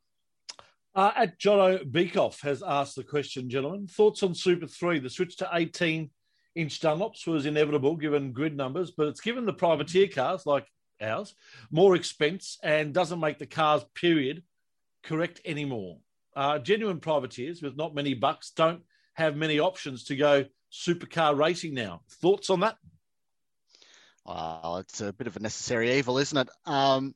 [0.95, 3.85] Uh, at Jono Beekoff has asked the question, gentlemen.
[3.85, 4.99] Thoughts on Super 3?
[4.99, 6.09] The switch to 18
[6.55, 10.65] inch Dunlops was inevitable given grid numbers, but it's given the privateer cars like
[11.01, 11.35] ours
[11.69, 14.41] more expense and doesn't make the cars, period,
[15.03, 15.97] correct anymore.
[16.33, 18.81] Uh, genuine privateers with not many bucks don't
[19.15, 22.01] have many options to go supercar racing now.
[22.21, 22.77] Thoughts on that?
[24.25, 26.49] Well, it's a bit of a necessary evil, isn't it?
[26.65, 27.15] Um,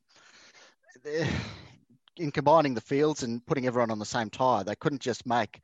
[2.19, 5.61] in combining the fields and putting everyone on the same tyre, they couldn't just make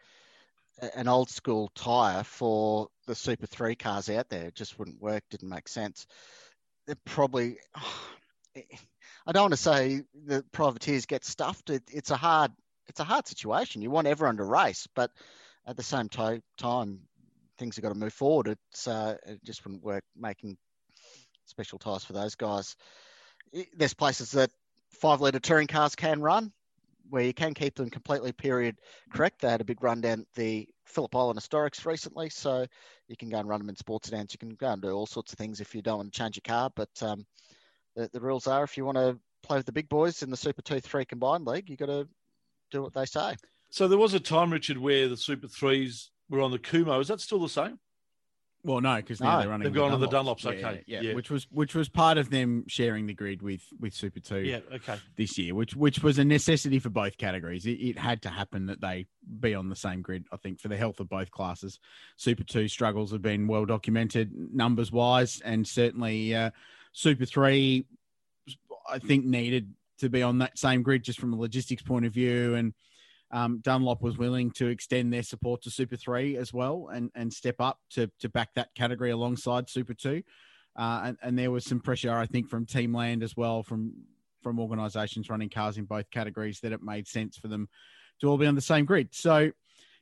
[0.95, 4.47] an old school tyre for the Super 3 cars out there.
[4.47, 6.07] It just wouldn't work, didn't make sense.
[6.87, 7.57] It probably,
[8.55, 11.69] I don't want to say the privateers get stuffed.
[11.69, 12.51] It, it's a hard,
[12.87, 13.81] it's a hard situation.
[13.81, 15.11] You want everyone to race, but
[15.67, 17.01] at the same ti- time,
[17.57, 18.47] things have got to move forward.
[18.47, 20.57] It's, uh, it just wouldn't work making
[21.45, 22.75] special tyres for those guys.
[23.75, 24.51] There's places that
[24.95, 26.51] five litre touring cars can run
[27.09, 28.77] where you can keep them completely period
[29.11, 29.41] correct.
[29.41, 32.65] They had a big run down the Phillip Island Historics recently, so
[33.07, 34.33] you can go and run them in sports sedans.
[34.33, 36.37] You can go and do all sorts of things if you don't want to change
[36.37, 36.71] your car.
[36.75, 37.25] But um,
[37.95, 40.37] the, the rules are if you want to play with the big boys in the
[40.37, 42.07] Super 2 3 combined league, you got to
[42.71, 43.35] do what they say.
[43.69, 47.01] So there was a time, Richard, where the Super 3s were on the Kumho.
[47.01, 47.79] Is that still the same?
[48.65, 49.65] Well, no, because now No, they're running.
[49.65, 50.41] they've the gone to the Dunlops.
[50.41, 51.13] Dunlops, Yeah, okay, yeah, yeah.
[51.13, 54.39] which was which was part of them sharing the grid with with Super Two.
[54.39, 54.97] Yeah, okay.
[55.17, 57.67] this year, which which was a necessity for both categories.
[57.67, 59.05] It, it had to happen that they
[59.39, 60.25] be on the same grid.
[60.31, 61.79] I think for the health of both classes,
[62.17, 66.49] Super Two struggles have been well documented numbers wise, and certainly uh,
[66.91, 67.85] Super Three,
[68.89, 72.13] I think needed to be on that same grid just from a logistics point of
[72.13, 72.55] view.
[72.55, 72.73] And
[73.35, 77.33] um, Dunlop was willing to extend their support to Super Three as well, and and
[77.33, 80.23] step up to to back that category alongside Super Two.
[80.73, 83.93] Uh, and, and there was some pressure, I think, from Team Land as well, from
[84.41, 87.67] from organisations running cars in both categories, that it made sense for them
[88.21, 89.09] to all be on the same grid.
[89.11, 89.51] So,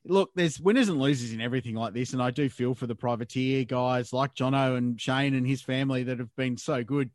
[0.05, 2.93] look, there's winners and losers in everything like this, and I do feel for the
[2.93, 7.09] privateer guys like Jono and Shane and his family that have been so good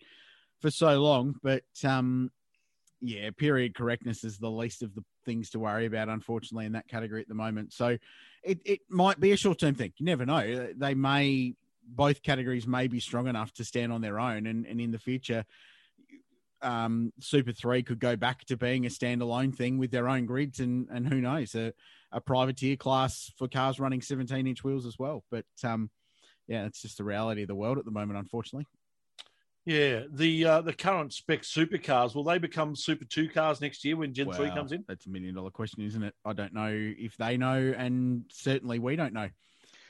[0.60, 1.36] for so long.
[1.44, 2.32] But um,
[3.00, 6.88] yeah, period correctness is the least of the things to worry about, unfortunately, in that
[6.88, 7.72] category at the moment.
[7.72, 7.98] So
[8.42, 9.92] it, it might be a short term thing.
[9.98, 10.68] You never know.
[10.76, 11.54] They may,
[11.86, 14.46] both categories may be strong enough to stand on their own.
[14.46, 15.44] And, and in the future,
[16.60, 20.58] um, Super 3 could go back to being a standalone thing with their own grids.
[20.58, 21.72] And, and who knows, a,
[22.10, 25.22] a privateer class for cars running 17 inch wheels as well.
[25.30, 25.90] But um,
[26.48, 28.66] yeah, it's just the reality of the world at the moment, unfortunately.
[29.68, 33.96] Yeah, the uh, the current spec supercars will they become Super Two cars next year
[33.98, 34.82] when Gen Well, Three comes in?
[34.88, 36.14] That's a million dollar question, isn't it?
[36.24, 39.28] I don't know if they know, and certainly we don't know.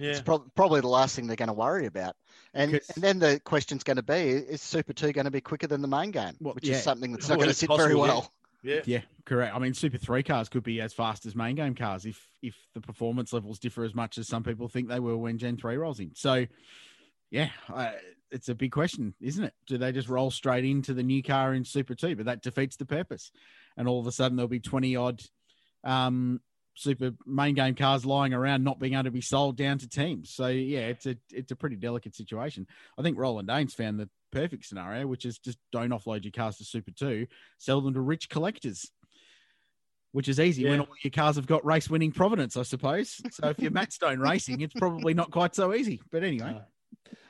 [0.00, 2.16] Yeah, It's prob- probably the last thing they're going to worry about.
[2.54, 5.40] And, Because- and then the question's going to be: Is Super Two going to be
[5.40, 6.34] quicker than the main game?
[6.40, 6.74] Well, which yeah.
[6.74, 8.12] is something that's not Well, going to it's sit very possible, yeah.
[8.12, 8.32] well.
[8.64, 8.80] yeah.
[8.84, 9.54] Yeah, correct.
[9.54, 12.56] I mean, Super Three cars could be as fast as main game cars if if
[12.74, 15.76] the performance levels differ as much as some people think they will when Gen Three
[15.76, 16.16] rolls in.
[16.16, 16.46] So,
[17.30, 17.92] yeah, uh,
[18.30, 19.54] it's a big question, isn't it?
[19.66, 22.16] Do they just roll straight into the new car in Super Two?
[22.16, 23.30] But that defeats the purpose,
[23.76, 25.22] and all of a sudden there'll be twenty odd
[25.84, 26.40] um,
[26.74, 30.30] Super main game cars lying around, not being able to be sold down to teams.
[30.30, 32.66] So, yeah, it's a it's a pretty delicate situation.
[32.96, 36.58] I think Roland Dane's found the perfect scenario, which is just don't offload your cars
[36.58, 37.26] to Super Two,
[37.58, 38.90] sell them to rich collectors
[40.12, 43.20] which is easy when all your cars have got race winning provenance, I suppose.
[43.30, 46.00] So if you're Matt Stone Racing, it's probably not quite so easy.
[46.10, 46.60] But anyway,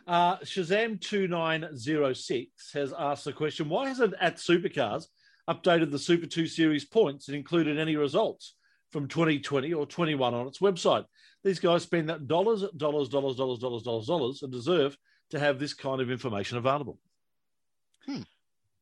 [0.07, 5.07] Uh, Shazam two nine zero six has asked the question: Why hasn't at Supercars
[5.49, 8.55] updated the Super Two Series points and included any results
[8.91, 11.05] from 2020 or 21 on its website?
[11.45, 14.97] These guys spend dollars, dollars, dollars, dollars, dollars, dollars, dollars, and deserve
[15.31, 16.99] to have this kind of information available.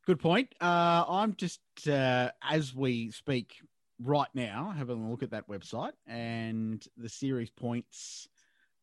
[0.06, 0.54] good point.
[0.60, 3.56] Uh, I'm just, uh, as we speak
[4.00, 8.28] right now, having a look at that website, and the series points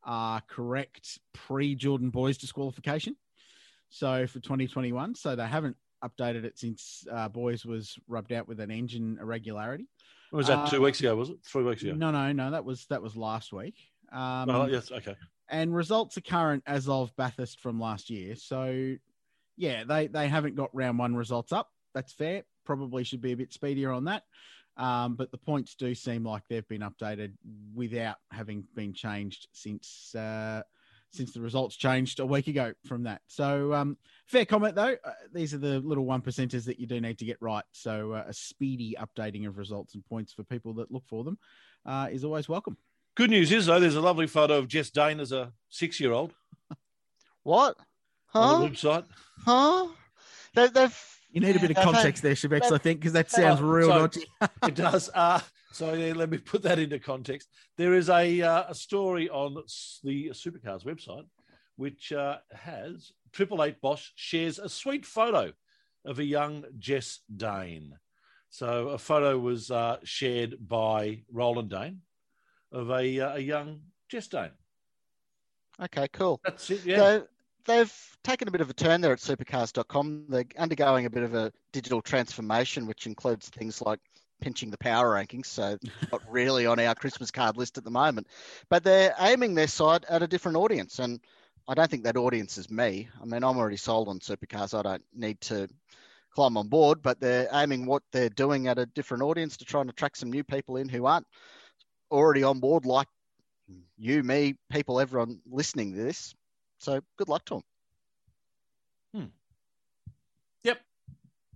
[0.06, 3.16] are correct pre Jordan Boys disqualification.
[3.90, 8.60] So for 2021, so they haven't updated it since uh, Boys was rubbed out with
[8.60, 9.88] an engine irregularity.
[10.32, 11.16] Was that two Uh, weeks ago?
[11.16, 11.94] Was it three weeks ago?
[11.94, 12.52] No, no, no.
[12.52, 13.76] That was that was last week.
[14.12, 14.92] Um, oh, yes.
[14.92, 15.16] Okay.
[15.50, 18.36] and results are current as of Bathurst from last year.
[18.36, 18.96] So,
[19.58, 21.70] yeah, they they haven't got round one results up.
[21.94, 22.44] That's fair.
[22.66, 24.24] Probably should be a bit speedier on that.
[24.76, 27.34] Um, but the points do seem like they've been updated
[27.76, 30.64] without having been changed since uh,
[31.12, 33.22] since the results changed a week ago from that.
[33.28, 34.96] So um, fair comment though.
[35.06, 37.64] Uh, these are the little one percenters that you do need to get right.
[37.72, 41.38] So uh, a speedy updating of results and points for people that look for them
[41.86, 42.78] uh, is always welcome.
[43.16, 46.34] Good news is though, there's a lovely photo of Jess Dane as a six-year-old
[47.44, 47.78] What?
[48.34, 49.06] on the website.
[49.46, 49.88] Huh?
[50.56, 51.10] They, they've.
[51.34, 54.00] You need a bit of context there, Shebex, I think, because that sounds real so-
[54.00, 54.26] dodgy.
[54.68, 55.10] it does.
[55.14, 55.40] Uh,
[55.72, 57.50] so yeah, let me put that into context.
[57.76, 59.56] There is a uh, a story on
[60.04, 61.26] the Supercars website,
[61.76, 65.52] which uh, has Triple Eight Bosch shares a sweet photo
[66.06, 67.98] of a young Jess Dane.
[68.52, 72.02] So a photo was uh, shared by Roland Dane
[72.72, 74.52] of a uh, a young Jess Dane.
[75.82, 76.40] Okay, cool.
[76.44, 76.86] That's it.
[76.86, 76.98] Yeah.
[76.98, 77.28] So
[77.66, 77.94] they've
[78.24, 80.26] taken a bit of a turn there at supercars.com.
[80.30, 84.00] They're undergoing a bit of a digital transformation, which includes things like
[84.42, 85.48] pinching the power rankings.
[85.48, 85.78] So
[86.12, 88.28] not really on our Christmas card list at the moment,
[88.70, 91.00] but they're aiming their site at a different audience.
[91.00, 91.20] And
[91.68, 93.08] I don't think that audience is me.
[93.22, 94.78] I mean, I'm already sold on supercars.
[94.78, 95.68] I don't need to
[96.36, 99.82] climb on board, but they're aiming what they're doing at a different audience to try
[99.82, 101.28] and attract some new people in who aren't
[102.12, 103.08] already on board, like
[103.98, 106.34] you, me, people, everyone listening to this.
[106.84, 107.64] So good luck to them.
[110.64, 110.82] Yep.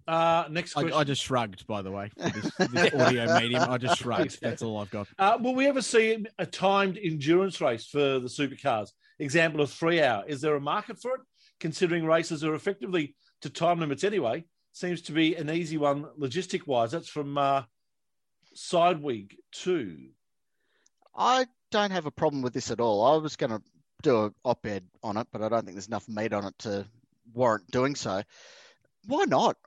[0.08, 0.94] Uh, next question.
[0.94, 3.70] I, I just shrugged, by the way, for this, this audio medium.
[3.70, 4.40] I just shrugged.
[4.42, 5.08] That's all I've got.
[5.20, 8.92] Uh, will we ever see a timed endurance race for the supercars?
[9.20, 10.24] Example of three hour.
[10.28, 11.22] Is there a market for it?
[11.60, 16.68] Considering races are effectively to time limits anyway, seems to be an easy one logistic
[16.68, 16.92] wise.
[16.92, 17.64] That's from uh,
[18.56, 20.10] Sidewig two.
[21.14, 23.04] I don't have a problem with this at all.
[23.04, 23.62] I was going to
[24.02, 26.86] do an op-ed on it, but I don't think there's enough meat on it to
[27.34, 28.22] warrant doing so.
[29.06, 29.58] Why not?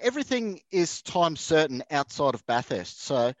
[0.00, 3.32] Everything is time certain outside of Bathurst, so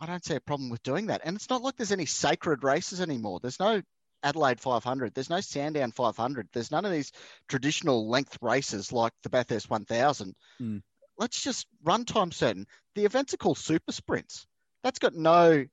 [0.00, 1.22] I don't see a problem with doing that.
[1.24, 3.40] And it's not like there's any sacred races anymore.
[3.40, 3.82] There's no
[4.22, 5.14] Adelaide 500.
[5.14, 6.48] There's no Sandown 500.
[6.52, 7.12] There's none of these
[7.48, 10.34] traditional length races like the Bathurst 1000.
[10.58, 10.78] Hmm.
[11.18, 12.66] Let's just run time certain.
[12.94, 14.46] The events are called super sprints.
[14.82, 15.64] That's got no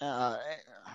[0.00, 0.38] uh,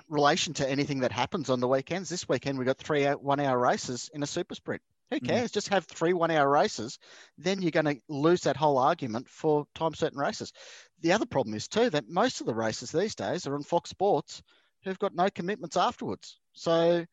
[0.08, 2.10] relation to anything that happens on the weekends.
[2.10, 4.82] This weekend we got three one-hour races in a super sprint.
[5.10, 5.28] Who Mm.
[5.28, 5.52] cares?
[5.52, 6.97] Just have three one-hour races.
[7.38, 10.54] Then you're going to lose that whole argument for time certain races.
[11.02, 13.89] The other problem is too that most of the races these days are on Fox
[13.89, 14.41] Sports,
[14.84, 16.39] who've got no commitments afterwards.
[16.54, 17.06] So,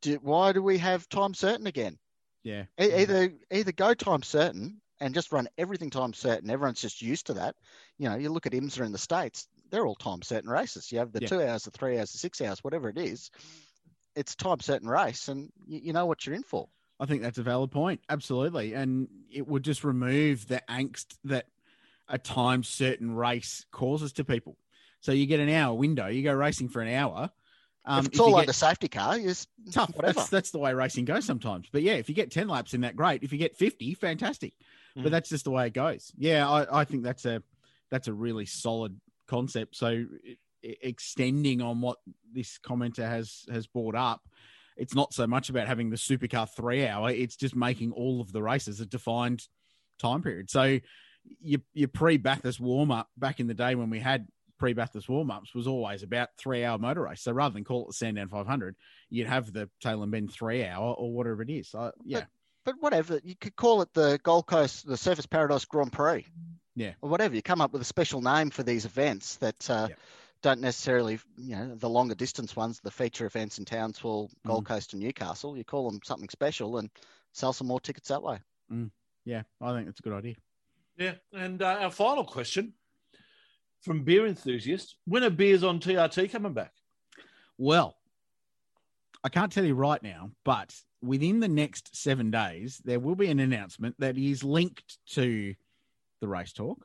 [0.00, 1.98] do, why do we have time certain again?
[2.42, 2.64] Yeah.
[2.80, 6.50] E- Either either go time certain and just run everything time certain.
[6.50, 7.56] Everyone's just used to that.
[7.98, 10.92] You know, you look at IMSA in the States, they're all time certain races.
[10.92, 11.28] You have the Yeah.
[11.28, 13.30] two hours, the three hours, the six hours, whatever it is.
[14.14, 16.68] It's time certain race, and you, you know what you're in for.
[17.00, 18.00] I think that's a valid point.
[18.08, 18.74] Absolutely.
[18.74, 21.46] And it would just remove the angst that
[22.06, 24.56] a time certain race causes to people.
[25.00, 27.30] So you get an hour window, you go racing for an hour.
[27.84, 29.96] Um, if it's all get- under safety car, it's tough.
[29.96, 30.12] whatever.
[30.12, 31.66] That's that's the way racing goes sometimes.
[31.72, 33.24] But yeah, if you get ten laps in that, great.
[33.24, 34.52] If you get fifty, fantastic.
[34.96, 35.02] Mm.
[35.02, 36.12] But that's just the way it goes.
[36.16, 37.42] Yeah, I, I think that's a
[37.90, 39.00] that's a really solid
[39.32, 39.76] concept.
[39.76, 40.04] So
[40.62, 41.98] extending on what
[42.32, 44.20] this commenter has has brought up,
[44.76, 47.10] it's not so much about having the supercar three hour.
[47.10, 49.46] It's just making all of the races a defined
[49.98, 50.50] time period.
[50.50, 50.80] So
[51.40, 54.26] your your pre Bathurst warm up back in the day when we had
[54.58, 57.22] pre Bathurst warm ups was always about three hour motor race.
[57.22, 58.76] So rather than call it the Sandown 500,
[59.10, 61.70] you'd have the Tailem Bend three hour or whatever it is.
[61.70, 62.24] So, yeah,
[62.64, 63.20] but whatever.
[63.24, 66.26] You could call it the Gold Coast, the Surfers Paradise Grand Prix.
[66.74, 66.92] Yeah.
[67.02, 67.34] Or whatever.
[67.34, 69.96] You come up with a special name for these events that uh, Yeah.
[70.42, 74.46] don't necessarily, you know, the longer distance ones, the feature events in Townsville, Mm.
[74.48, 75.56] Gold Coast, and Newcastle.
[75.56, 76.90] You call them something special and
[77.32, 78.38] sell some more tickets that way.
[79.24, 80.34] yeah, I think that's a good idea.
[80.96, 82.74] Yeah, and uh, our final question
[83.80, 86.72] from beer enthusiast: When are beers on TRT coming back?
[87.58, 87.96] Well,
[89.24, 93.28] I can't tell you right now, but within the next seven days, there will be
[93.28, 95.54] an announcement that is linked to
[96.22, 96.78] the race talk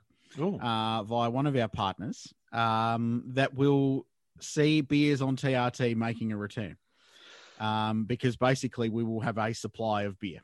[0.61, 4.05] uh, via one of our partners um, that will
[4.41, 6.75] see beers on TRT making a return.
[7.59, 10.41] Um, because basically, we will have a supply of beer.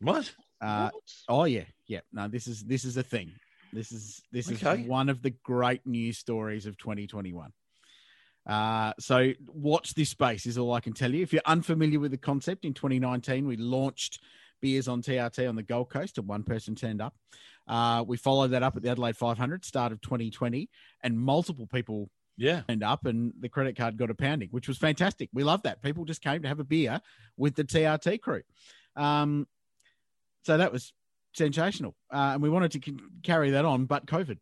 [0.00, 0.30] what?
[0.60, 0.90] Uh,
[1.28, 2.00] oh yeah, yeah.
[2.12, 3.32] No, this is this is a thing.
[3.72, 4.82] This is this Okay.
[4.82, 7.52] is one of the great news stories of 2021.
[8.46, 11.22] Uh, so watch this space is all I can tell you.
[11.22, 14.20] If you're unfamiliar with the concept, in 2019 we launched
[14.60, 17.14] beers on TRT on the Gold Coast, and one person turned up.
[17.66, 20.68] Uh, we followed that up at the Adelaide 500, start of 2020,
[21.02, 24.78] and multiple people Yeah, turned up, and the credit card got a pounding, which was
[24.78, 25.28] fantastic.
[25.32, 25.82] We love that.
[25.82, 27.00] People just came to have a beer
[27.36, 28.42] with the TRT crew.
[28.96, 29.46] Um,
[30.44, 30.92] so that was
[31.34, 34.38] sensational, uh, and we wanted to c- carry that on, but COVID.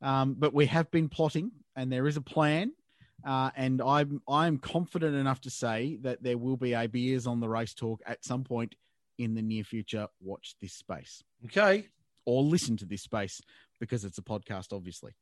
[0.00, 2.72] Um, but we have been plotting, and there is a plan,
[3.24, 7.40] uh, and I'm I'm confident enough to say that there will be a beers on
[7.40, 8.74] the race talk at some point
[9.22, 10.06] in the near future.
[10.20, 11.88] Watch this space okay.
[12.24, 13.40] or listen to this space
[13.80, 15.12] because it's a podcast, obviously.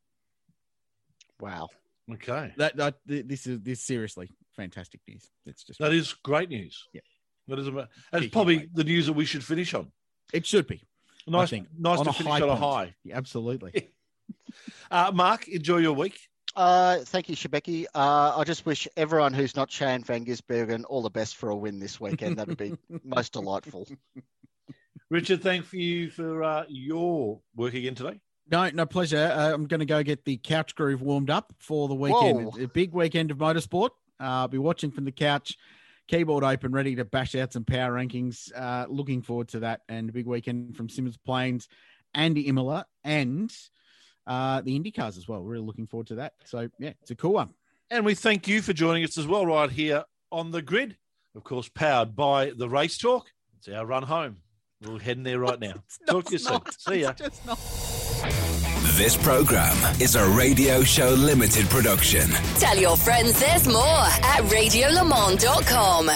[1.40, 1.68] Wow.
[2.12, 2.53] Okay.
[2.57, 5.30] That, that th- this is this seriously fantastic news.
[5.46, 6.86] It's just That is great news.
[6.92, 7.01] Yeah.
[7.48, 8.68] That is about, Kicking that's probably away.
[8.74, 9.90] the news that we should finish on.
[10.32, 10.82] it should be
[11.26, 12.94] Nice, nice on to finish high on a high.
[13.05, 13.92] Yeah, absolutely.
[14.90, 16.18] Uh, Mark, enjoy your week.
[16.57, 17.86] Uh, thank you, Schibeci.
[17.94, 21.57] Uh, I just wish everyone who's not Shane Van Gisbergen all the best for a
[21.57, 22.38] win this weekend.
[22.38, 23.86] That would be most delightful.
[25.11, 28.20] Richard, thank you for uh, your work again today.
[28.51, 29.32] No, no pleasure.
[29.32, 32.46] Uh, I'm going to go get the couch groove warmed up for the weekend.
[32.46, 32.64] Whoa.
[32.64, 33.90] A big weekend of motorsport.
[34.20, 35.57] Uh, I'll be watching from the couch,
[36.09, 38.51] keyboard open, ready to bash out some power rankings.
[38.55, 41.68] Uh, looking forward to that and a big weekend from Symmons Plains
[42.12, 43.53] and Imola and
[44.31, 45.41] uh, the IndyCars as well.
[45.41, 46.35] We're really looking forward to that.
[46.45, 47.51] So yeah, it's a cool one.
[47.91, 50.97] And we thank you for joining us as well, right here on the grid.
[51.35, 53.26] Of course, powered by the Race Talk.
[53.59, 54.37] It's our run home.
[54.87, 55.74] We're heading there right now.
[56.09, 56.61] Talk to you soon.
[56.78, 57.12] See ya.
[58.97, 62.31] This program is a Radio Show Limited production.
[62.59, 66.11] Tell your friends there's more at radiolemans.com.